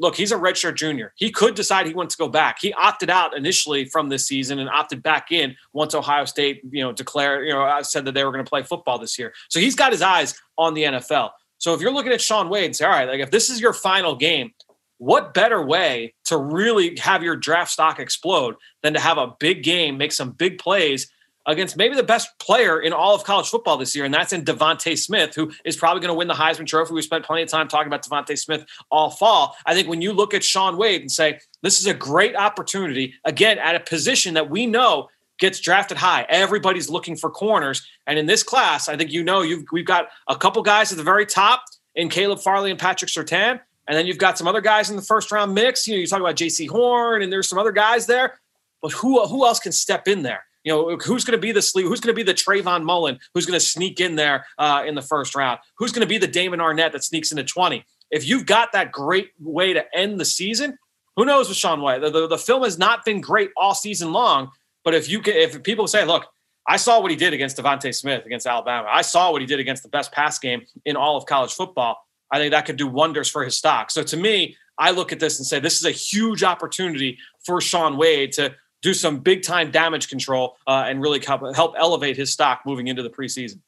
[0.00, 1.12] Look, he's a redshirt junior.
[1.16, 2.58] He could decide he wants to go back.
[2.60, 6.82] He opted out initially from this season and opted back in once Ohio State, you
[6.82, 9.32] know, declared, you know, uh, said that they were going to play football this year.
[9.48, 11.30] So he's got his eyes on the NFL.
[11.58, 13.60] So if you're looking at Shaun Wade and say, all right, like if this is
[13.60, 14.52] your final game,
[14.98, 19.62] what better way to really have your draft stock explode than to have a big
[19.62, 21.10] game, make some big plays
[21.48, 24.44] against maybe the best player in all of college football this year, and that's in
[24.44, 26.92] DeVonta Smith, who is probably going to win the Heisman Trophy.
[26.92, 29.56] We spent plenty of time talking about DeVonta Smith all fall.
[29.66, 33.14] I think when you look at Shaun Wade and say this is a great opportunity,
[33.24, 36.26] again at a position that we know gets drafted high.
[36.28, 40.08] Everybody's looking for corners, and in this class, I think you know you've we've got
[40.28, 44.06] a couple guys at the very top in Caleb Farley and Patrick Surtain, and then
[44.06, 45.88] you've got some other guys in the first round mix.
[45.88, 48.38] You know, you talk about Jaycee Horn, and there's some other guys there,
[48.82, 50.44] but who who else can step in there?
[50.68, 51.86] You know, who's going to be the sleep?
[51.86, 53.18] Who's going to be the Trayvon Mullen?
[53.32, 55.60] Who's going to sneak in there uh, in the first round?
[55.78, 57.82] Who's going to be the Damon Arnette that sneaks into 20?
[58.10, 60.76] If you've got that great way to end the season,
[61.16, 62.02] who knows with Sean White?
[62.02, 64.50] The, the, the film has not been great all season long,
[64.84, 66.26] but if you can, if people say, look,
[66.66, 68.88] I saw what he did against DeVonta Smith against Alabama.
[68.92, 71.96] I saw what he did against the best pass game in all of college football.
[72.30, 73.90] I think that could do wonders for his stock.
[73.90, 77.16] So to me, I look at this and say this is a huge opportunity
[77.46, 81.74] for Shaun Wade to do some big time damage control uh, and really help, help
[81.78, 83.60] elevate his stock moving into the preseason.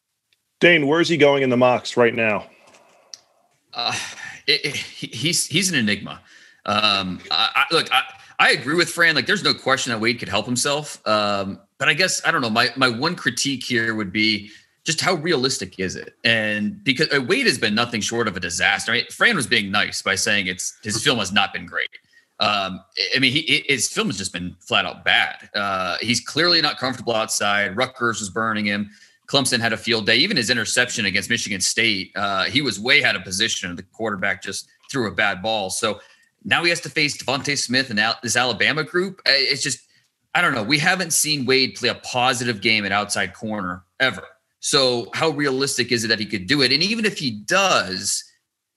[0.61, 2.47] Dane, where's he going in the mocks right now?
[3.73, 3.97] Uh,
[4.47, 6.21] it, it, he's he's an enigma.
[6.67, 8.03] Um, I, I, look, I,
[8.39, 9.15] I agree with Fran.
[9.15, 11.07] Like, there's no question that Wade could help himself.
[11.07, 12.51] Um, but I guess I don't know.
[12.51, 14.51] My my one critique here would be
[14.85, 16.15] just how realistic is it?
[16.25, 18.93] And because uh, Wade has been nothing short of a disaster.
[18.93, 19.11] Right?
[19.13, 21.89] Fran was being nice by saying it's his film has not been great.
[22.41, 22.81] Um,
[23.15, 25.51] I mean, he, his film has just been flat out bad.
[25.55, 27.77] Uh, he's clearly not comfortable outside.
[27.77, 28.91] Rutgers was burning him.
[29.27, 30.17] Clemson had a field day.
[30.17, 34.43] Even his interception against Michigan State, uh, he was way out of position, the quarterback
[34.43, 35.71] just threw a bad ball.
[35.71, 36.01] So
[36.45, 39.21] now he has to face DeVonta Smith and this Alabama group.
[39.27, 39.87] It's just,
[40.35, 40.63] I don't know.
[40.63, 44.27] We haven't seen Wade play a positive game at outside corner ever.
[44.61, 46.73] So how realistic is it that he could do it?
[46.73, 48.25] And even if he does,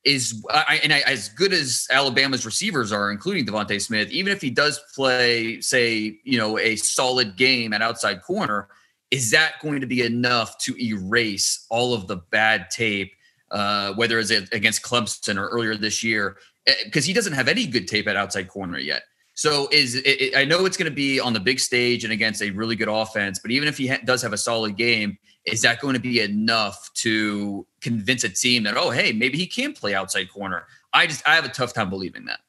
[0.04, 4.42] is I, and I, as good as Alabama's receivers are, including DeVonta Smith, even if
[4.42, 8.68] he does play, say, you know, a solid game at outside corner,
[9.12, 13.14] is that going to be enough to erase all of the bad tape,
[13.52, 16.38] uh, whether it's against Clemson or earlier this year?
[16.84, 19.04] Because he doesn't have any good tape at outside corner yet.
[19.36, 22.42] So is it, I know it's going to be on the big stage and against
[22.42, 25.62] a really good offense, but even if he ha- does have a solid game, is
[25.62, 29.74] that going to be enough to convince a team that oh hey maybe he can
[29.74, 30.66] play outside corner?
[30.94, 32.40] I just I have a tough time believing that.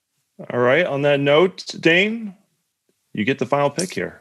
[0.50, 0.86] All right.
[0.86, 2.34] On that note, Dane,
[3.12, 4.20] you get the final pick here.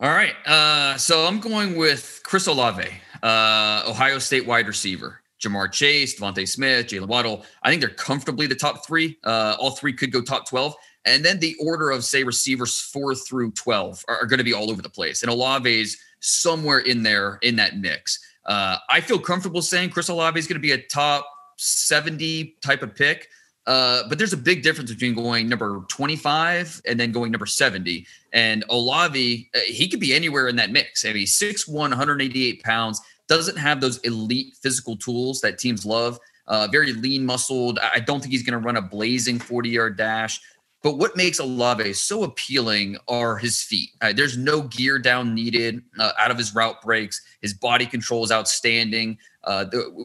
[0.00, 0.34] All right.
[0.46, 2.88] Uh, so I'm going with Chris Olave,
[3.22, 5.20] uh, Ohio State wide receiver.
[5.40, 7.44] Ja'Marr Chase, DeVonta Smith, Jaylen Waddle.
[7.62, 9.16] I think they're comfortably the top three.
[9.22, 10.74] Uh, all three could go top 12.
[11.04, 14.52] And then the order of, say, receivers four through 12 are, are going to be
[14.52, 15.22] all over the place.
[15.22, 18.18] And Olave's somewhere in there in that mix.
[18.48, 21.28] Uh, I feel comfortable saying Chris Olave is going to be a top
[21.58, 23.28] 70 type of pick.
[23.66, 28.06] Uh, but there's a big difference between going number 25 and then going number 70.
[28.32, 31.04] And Olave, uh, he could be anywhere in that mix.
[31.04, 36.18] I mean, 6'1, 188 pounds, doesn't have those elite physical tools that teams love.
[36.48, 37.78] uh, very lean muscled.
[37.78, 40.40] I don't think he's going to run a blazing 40 yard dash.
[40.82, 43.90] But what makes Olave so appealing are his feet.
[44.00, 47.20] Uh, there's no gear down needed uh, out of his route breaks.
[47.42, 49.18] His body control is outstanding.
[49.42, 49.64] Uh,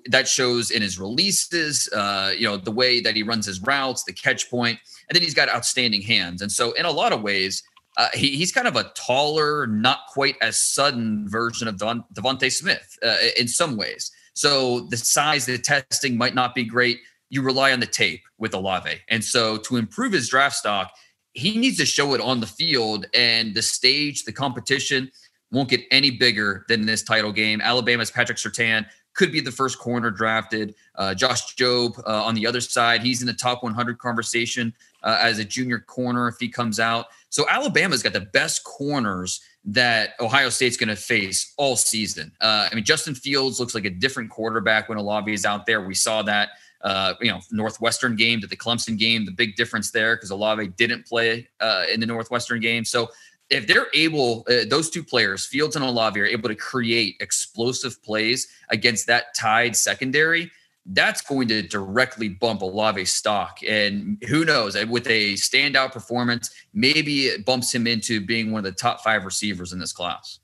[0.09, 4.03] that shows in his releases, uh, you know, the way that he runs his routes,
[4.03, 6.41] the catch point, and then he's got outstanding hands.
[6.41, 7.61] And so, in a lot of ways,
[7.97, 12.51] uh, he, he's kind of a taller, not quite as sudden version of Devon, DeVonta
[12.51, 14.11] Smith uh, in some ways.
[14.33, 16.99] So the size, the testing might not be great
[17.33, 19.01] you rely on the tape with Olave.
[19.09, 20.93] And so to improve his draft stock,
[21.33, 25.11] he needs to show it on the field and the stage, the competition
[25.51, 27.59] won't get any bigger than this title game.
[27.59, 30.75] Alabama's Patrick Surtain could be the first corner drafted.
[30.93, 34.71] Uh, Josh Jobe uh, on the other side, he's in the top 100 conversation
[35.01, 37.07] uh, as a junior corner if he comes out.
[37.29, 42.31] So Alabama's got the best corners that Ohio State's going to face all season.
[42.41, 45.81] Uh, I mean, Justin Fields looks like a different quarterback when Olave is out there.
[45.81, 46.49] We saw that
[46.83, 50.67] uh, you know, Northwestern game to the Clemson game, the big difference there because Olave
[50.77, 52.83] didn't play uh, in the Northwestern game.
[52.85, 53.09] So
[53.49, 58.01] if they're able, uh, those two players, Fields and Olave, are able to create explosive
[58.03, 60.51] plays against that Tide secondary,
[60.87, 63.59] that's going to directly bump Olave's stock.
[63.67, 68.65] And who knows, with a standout performance, maybe it bumps him into being one of
[68.65, 70.39] the top five receivers in this class.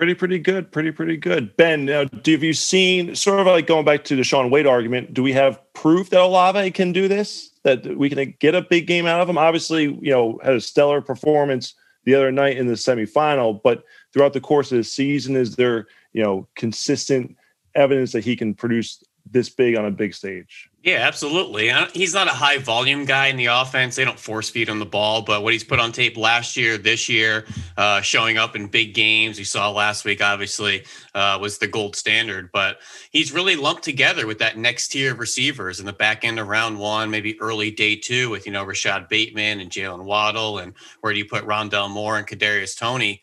[0.00, 0.72] Pretty, pretty good.
[0.72, 1.54] Pretty, pretty good.
[1.58, 4.66] Ben, now, do, have you seen sort of like going back to the Shaun Wade
[4.66, 5.12] argument?
[5.12, 7.50] Do we have proof that Olave can do this?
[7.64, 9.36] That we can get a big game out of him?
[9.36, 11.74] Obviously, you know, had a stellar performance
[12.04, 13.84] the other night in the semifinal, but
[14.14, 17.36] throughout the course of the season, is there, you know, consistent
[17.74, 20.70] evidence that he can produce this big on a big stage?
[20.82, 21.70] Yeah, absolutely.
[21.92, 23.96] He's not a high volume guy in the offense.
[23.96, 26.78] They don't force feed on the ball, but what he's put on tape last year,
[26.78, 27.44] this year,
[27.76, 31.96] uh, showing up in big games, you saw last week, obviously, uh, was the gold
[31.96, 32.50] standard.
[32.50, 32.78] But
[33.10, 36.48] he's really lumped together with that next tier of receivers in the back end of
[36.48, 40.60] round one, maybe early day two with, you know, Rashad Bateman and Jaylen Waddle.
[40.60, 43.22] And where do you put Rondale Moore and Kadarius Toney?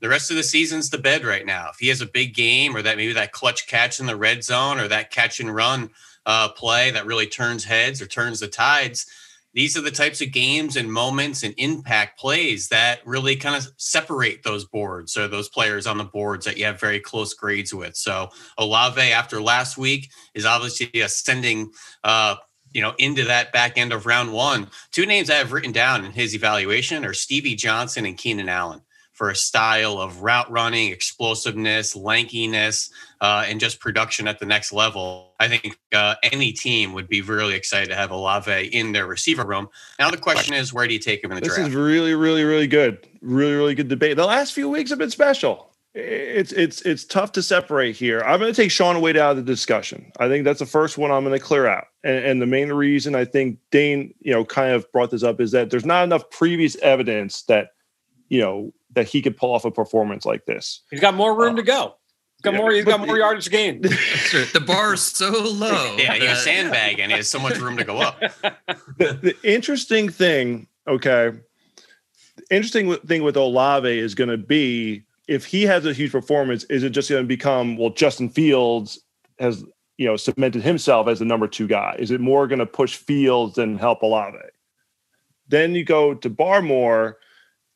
[0.00, 1.68] The rest of the season's the bed right now.
[1.70, 4.42] If he has a big game or that maybe that clutch catch in the red
[4.42, 5.90] zone or that catch and run
[6.26, 9.06] uh, play that really turns heads or turns the tides.
[9.52, 13.66] These are the types of games and moments and impact plays that really kind of
[13.78, 17.74] separate those boards or those players on the boards that you have very close grades
[17.74, 17.96] with.
[17.96, 21.72] So Olave, after last week, is obviously ascending
[22.04, 22.36] uh,
[22.72, 24.68] you know, into that back end of round one.
[24.92, 28.82] Two names I have written down in his evaluation are Stevie Johnson and Keenan Allen
[29.20, 32.90] for a style of route running, explosiveness, lankiness,
[33.20, 35.34] uh, and just production at the next level.
[35.38, 39.44] I think uh, any team would be really excited to have Olave in their receiver
[39.44, 39.68] room.
[39.98, 41.68] Now the question is, where do you take him in the this draft?
[41.68, 43.06] This is really, really, really good.
[43.20, 44.16] Really, really good debate.
[44.16, 45.70] The last few weeks have been special.
[45.92, 48.22] It's it's it's tough to separate here.
[48.22, 50.10] I'm going to take Shaun Wade out of the discussion.
[50.18, 51.88] I think that's the first one I'm going to clear out.
[52.04, 55.42] And, and the main reason I think Dane, you know, kind of brought this up
[55.42, 57.72] is that there's not enough previous evidence that,
[58.30, 60.82] you know, that he could pull off a performance like this.
[60.90, 61.96] He's got more room uh, to go.
[62.36, 62.72] He's got yeah, more.
[62.72, 63.84] He's got more yardage gained.
[63.84, 65.96] the bar is so low.
[65.98, 68.18] Yeah, he's a sandbag, and he has so much room to go up.
[68.98, 71.32] the, the interesting thing, okay,
[72.36, 76.64] the interesting thing with Olave is going to be if he has a huge performance,
[76.64, 77.90] is it just going to become well?
[77.90, 78.98] Justin Fields
[79.38, 79.64] has
[79.96, 81.94] you know cemented himself as the number two guy.
[81.98, 84.38] Is it more going to push Fields than help Olave?
[85.46, 87.14] Then you go to Barmore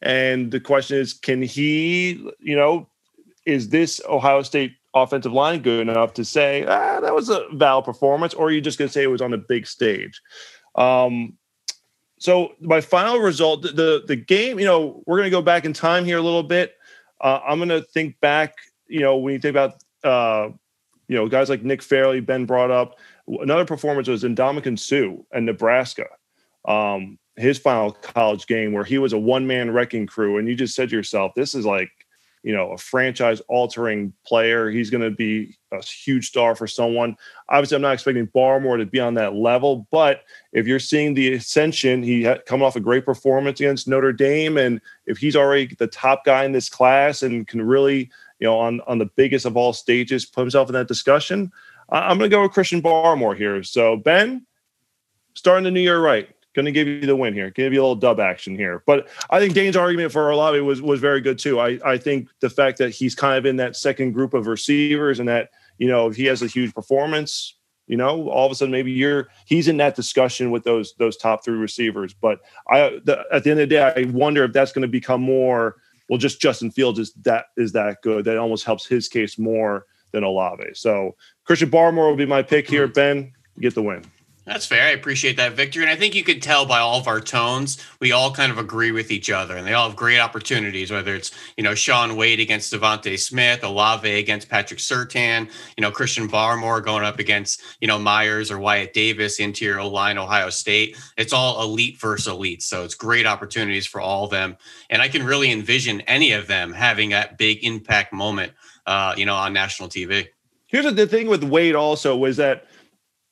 [0.05, 2.89] and the question is, can he, you know,
[3.47, 7.87] is this Ohio State offensive line good enough to say ah, that was a valid
[7.87, 10.21] performance, or are you just going to say it was on a big stage?
[10.75, 11.39] Um,
[12.19, 15.73] so my final result, the the game, you know, we're going to go back in
[15.73, 16.75] time here a little bit.
[17.21, 18.55] Uh, I'm going to think back,
[18.87, 20.51] you know, when you think about, uh,
[21.09, 22.99] you know, guys like Nick Fairley, Ben brought up.
[23.27, 26.07] Another performance was Ndamukong Suh and Nebraska.
[26.67, 30.55] Um, his final college game where he was a one man wrecking crew, and you
[30.55, 31.91] just said to yourself, "This is like."
[32.47, 34.69] You know, a franchise altering player.
[34.69, 37.17] He's going to be a huge star for someone.
[37.49, 41.33] Obviously, I'm not expecting Barmore to be on that level, but if you're seeing the
[41.33, 45.75] ascension, he had coming off a great performance against Notre Dame, and if he's already
[45.75, 48.11] the top guy in this class and can really,
[48.41, 51.51] you know, on on the biggest of all stages, put himself in that discussion,
[51.89, 53.63] I'm going to go with Christian Barmore here.
[53.63, 54.45] So Ben,
[55.33, 57.83] starting the new year right going to give you the win here, give you a
[57.83, 58.83] little dub action here.
[58.87, 61.61] But I think Dane's argument for Olave was was very good too.
[61.61, 65.21] I I think the fact that he's kind of in that second group of receivers
[65.21, 67.55] and that you know if he has a huge performance,
[67.87, 71.17] you know, all of a sudden maybe you're he's in that discussion with those those
[71.17, 72.15] top three receivers.
[72.15, 72.41] But
[72.71, 75.21] I the, at the end of the day, I wonder if that's going to become
[75.21, 75.77] more.
[76.09, 79.87] Well, just Justin Fields is that is that good that almost helps his case more
[80.13, 80.71] than Olave.
[80.75, 82.87] So Christian Barmore will be my pick here.
[82.87, 82.93] Mm-hmm.
[82.93, 84.05] Ben, get the win.
[84.47, 84.89] That's fair.
[84.89, 85.81] I appreciate that, Victor.
[85.81, 88.59] And I think you could tell by all of our tones, we all kind of
[88.59, 90.91] agree with each other, and they all have great opportunities.
[90.91, 95.91] Whether it's you know Shaun Wade against DeVonta Smith, Olave against Patrick Surtain, you know
[95.91, 100.99] Christian Barmore going up against you know Myers or Wyatt Davis, interior line Ohio State.
[101.17, 104.59] It's all elite versus elite, so it's great opportunities for all of them.
[104.91, 108.53] And I can really envision any of them having that big impact moment,
[108.85, 110.27] uh, you know, on national TV.
[110.67, 112.67] Here's the thing with Wade also was that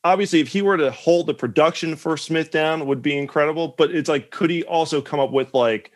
[0.05, 3.91] obviously if he were to hold the production for Smith down would be incredible, but
[3.91, 5.93] it's like could he also come up with like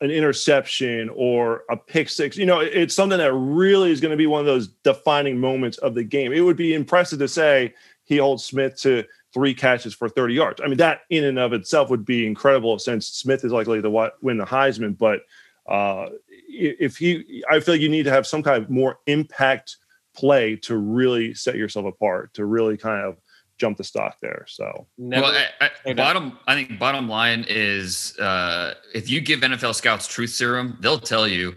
[0.00, 2.36] an interception or a pick six?
[2.36, 5.78] You know, it's something that really is going to be one of those defining moments
[5.78, 6.32] of the game.
[6.32, 10.60] It would be impressive to say he holds Smith to three catches for 30 yards.
[10.62, 14.10] I mean, that in and of itself would be incredible since Smith is likely to
[14.22, 15.22] win the Heisman, but
[15.68, 16.10] uh,
[16.48, 19.76] if he, I feel like you need to have some kind of more impact
[20.14, 23.18] play to really set yourself apart, to really kind of
[23.58, 24.44] jump the stock there.
[24.48, 29.40] So, Never, well, I, I, bottom, I think bottom line is uh, if you give
[29.40, 31.54] NFL scouts truth serum, they'll tell you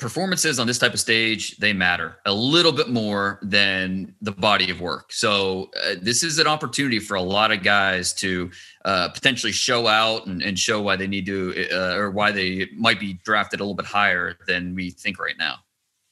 [0.00, 4.70] performances on this type of stage they matter a little bit more than the body
[4.70, 5.12] of work.
[5.12, 8.50] So uh, this is an opportunity for a lot of guys to
[8.86, 12.68] uh, potentially show out and, and, show why they need to uh, or why they
[12.74, 15.56] might be drafted a little bit higher than we think right now.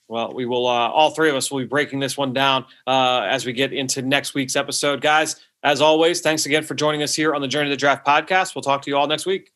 [0.08, 3.26] Well, we will, uh, all three of us will be breaking this one down uh,
[3.28, 5.02] as we get into next week's episode.
[5.02, 8.06] Guys, as always, thanks again for joining us here on the Journey to the Draft
[8.06, 8.54] podcast.
[8.54, 9.52] We'll talk to you all next week.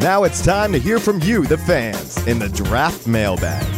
[0.00, 3.77] Now it's time to hear from you, the fans, in the draft mailbag.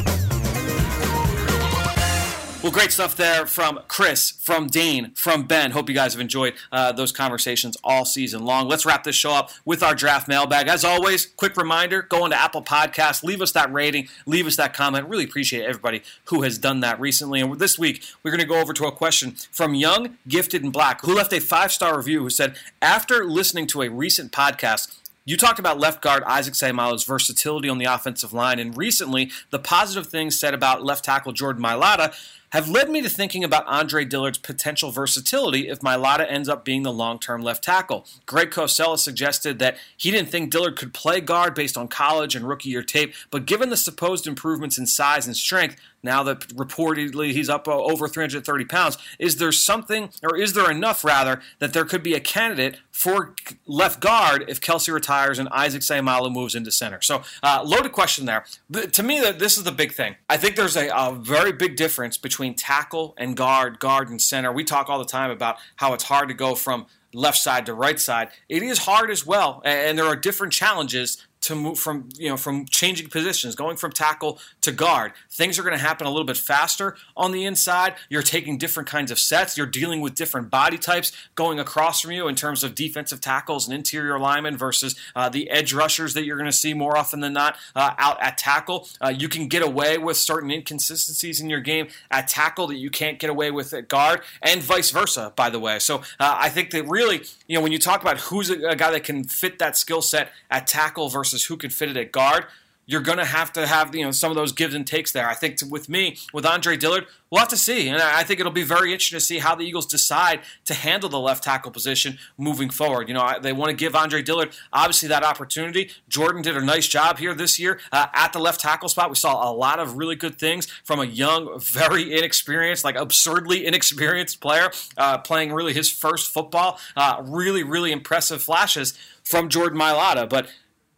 [2.63, 5.71] Well, great stuff there from Chris, from Dane, from Ben.
[5.71, 8.69] Hope you guys have enjoyed uh, those conversations all season long.
[8.69, 10.69] Let's wrap this show up with our draft mailbag.
[10.69, 14.75] As always, quick reminder go into Apple Podcasts, leave us that rating, leave us that
[14.75, 15.09] comment.
[15.09, 17.41] Really appreciate everybody who has done that recently.
[17.41, 20.71] And this week, we're going to go over to a question from Young, Gifted, and
[20.71, 24.99] Black, who left a five star review who said, After listening to a recent podcast,
[25.25, 29.59] you talked about left guard Isaac Seumalo's versatility on the offensive line, and recently the
[29.59, 32.13] positive things said about left tackle Jordan Mailata
[32.53, 36.83] have led me to thinking about Andre Dillard's potential versatility if Mailata ends up being
[36.83, 38.07] the long term left tackle.
[38.27, 42.49] Greg Cosella suggested that he didn't think Dillard could play guard based on college and
[42.49, 47.33] rookie year tape, but given the supposed improvements in size and strength, now that reportedly
[47.33, 51.73] he's up uh, over 330 pounds, is there something, or is there enough rather, that
[51.73, 53.35] there could be a candidate for
[53.67, 57.01] left guard if Kelce retires and Isaac Seumalo moves into center?
[57.03, 58.45] So, uh, loaded question there.
[58.69, 60.17] But to me, this is the big thing.
[60.29, 64.51] I think there's a, a very big difference between tackle and guard, guard and center.
[64.53, 67.75] We talk all the time about how it's hard to go from left side to
[67.75, 68.31] right side.
[68.49, 72.37] It is hard as well, and there are different challenges to move from you know
[72.37, 75.13] from changing positions, going from tackle to guard.
[75.31, 77.95] Things are going to happen a little bit faster on the inside.
[78.09, 79.57] You're taking different kinds of sets.
[79.57, 83.67] You're dealing with different body types going across from you in terms of defensive tackles
[83.67, 87.21] and interior linemen versus uh, the edge rushers that you're going to see more often
[87.21, 88.89] than not uh, out at tackle.
[89.01, 92.91] Uh, you can get away with certain inconsistencies in your game at tackle that you
[92.91, 95.33] can't get away with at guard, and vice versa.
[95.37, 98.19] By the way, so uh, I think that really you know when you talk about
[98.19, 101.57] who's a, a guy that can fit that skill set at tackle versus versus who
[101.57, 102.47] can fit it at guard,
[102.87, 105.29] you're going to have to have you know some of those gives and takes there.
[105.29, 108.41] I think to, with me, with Andre Dillard, we'll have to see, and I think
[108.41, 111.71] it'll be very interesting to see how the Eagles decide to handle the left tackle
[111.71, 113.07] position moving forward.
[113.07, 115.91] You know, they want to give Andre Dillard obviously that opportunity.
[116.09, 119.09] Jordan did a nice job here this year uh, at the left tackle spot.
[119.09, 123.67] We saw a lot of really good things from a young, very inexperienced, like absurdly
[123.69, 126.81] inexperienced player uh, playing really his first football.
[126.97, 130.49] Uh, really, really impressive flashes from Jordan Mailata, but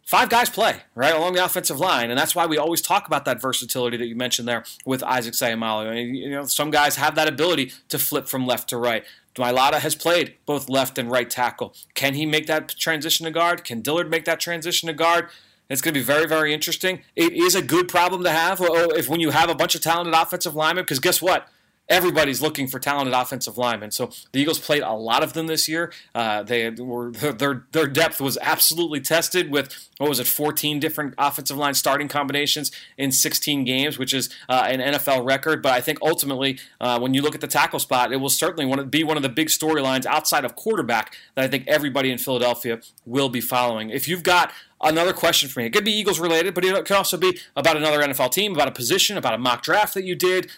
[0.05, 3.25] five guys play right along the offensive line, and that's why we always talk about
[3.25, 5.33] that versatility that you mentioned there with Isaac.
[5.41, 9.03] I mean, you know, some guys have that ability to flip from left to right.
[9.35, 11.73] Mailata has played both left and right tackle.
[11.95, 13.63] Can he make that transition to guard?
[13.63, 15.29] Can Dillard make that transition to guard?
[15.69, 17.01] It's going to be very, very interesting.
[17.15, 20.13] It is a good problem to have if when you have a bunch of talented
[20.13, 21.47] offensive linemen, because guess what?
[21.93, 23.91] Everybody's looking for talented offensive linemen.
[23.91, 25.91] So the Eagles played a lot of them this year.
[26.15, 31.13] Uh, they were their their depth was absolutely tested with what was it, 14 different
[31.17, 35.61] offensive line starting combinations in 16 games, which is uh, an NFL record.
[35.61, 38.85] But I think ultimately, uh, when you look at the tackle spot, it will certainly
[38.85, 42.81] be one of the big storylines outside of quarterback that I think everybody in Philadelphia
[43.05, 43.91] will be following.
[43.91, 44.51] If you've got
[44.83, 45.65] another question for me.
[45.65, 48.67] It could be Eagles related, but it could also be about another NFL team, about
[48.67, 50.51] a position, about a mock draft that you did,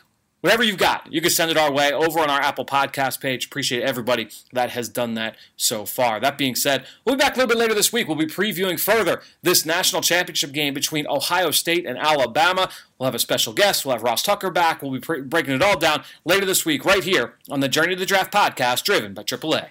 [0.45, 3.47] whatever you've got, you can send it our way over on our Apple Podcast page.
[3.47, 6.19] Appreciate everybody that has done that so far.
[6.19, 8.07] That being said, we'll be back a little bit later this week.
[8.07, 12.69] We'll be previewing further this national championship game between Ohio State and Alabama.
[12.99, 13.85] We'll have a special guest.
[13.85, 14.83] We'll have Ross Tucker back.
[14.83, 17.95] We'll be pre- breaking it all down later this week, right here on the Journey
[17.95, 19.69] to the Draft podcast, driven by AAA.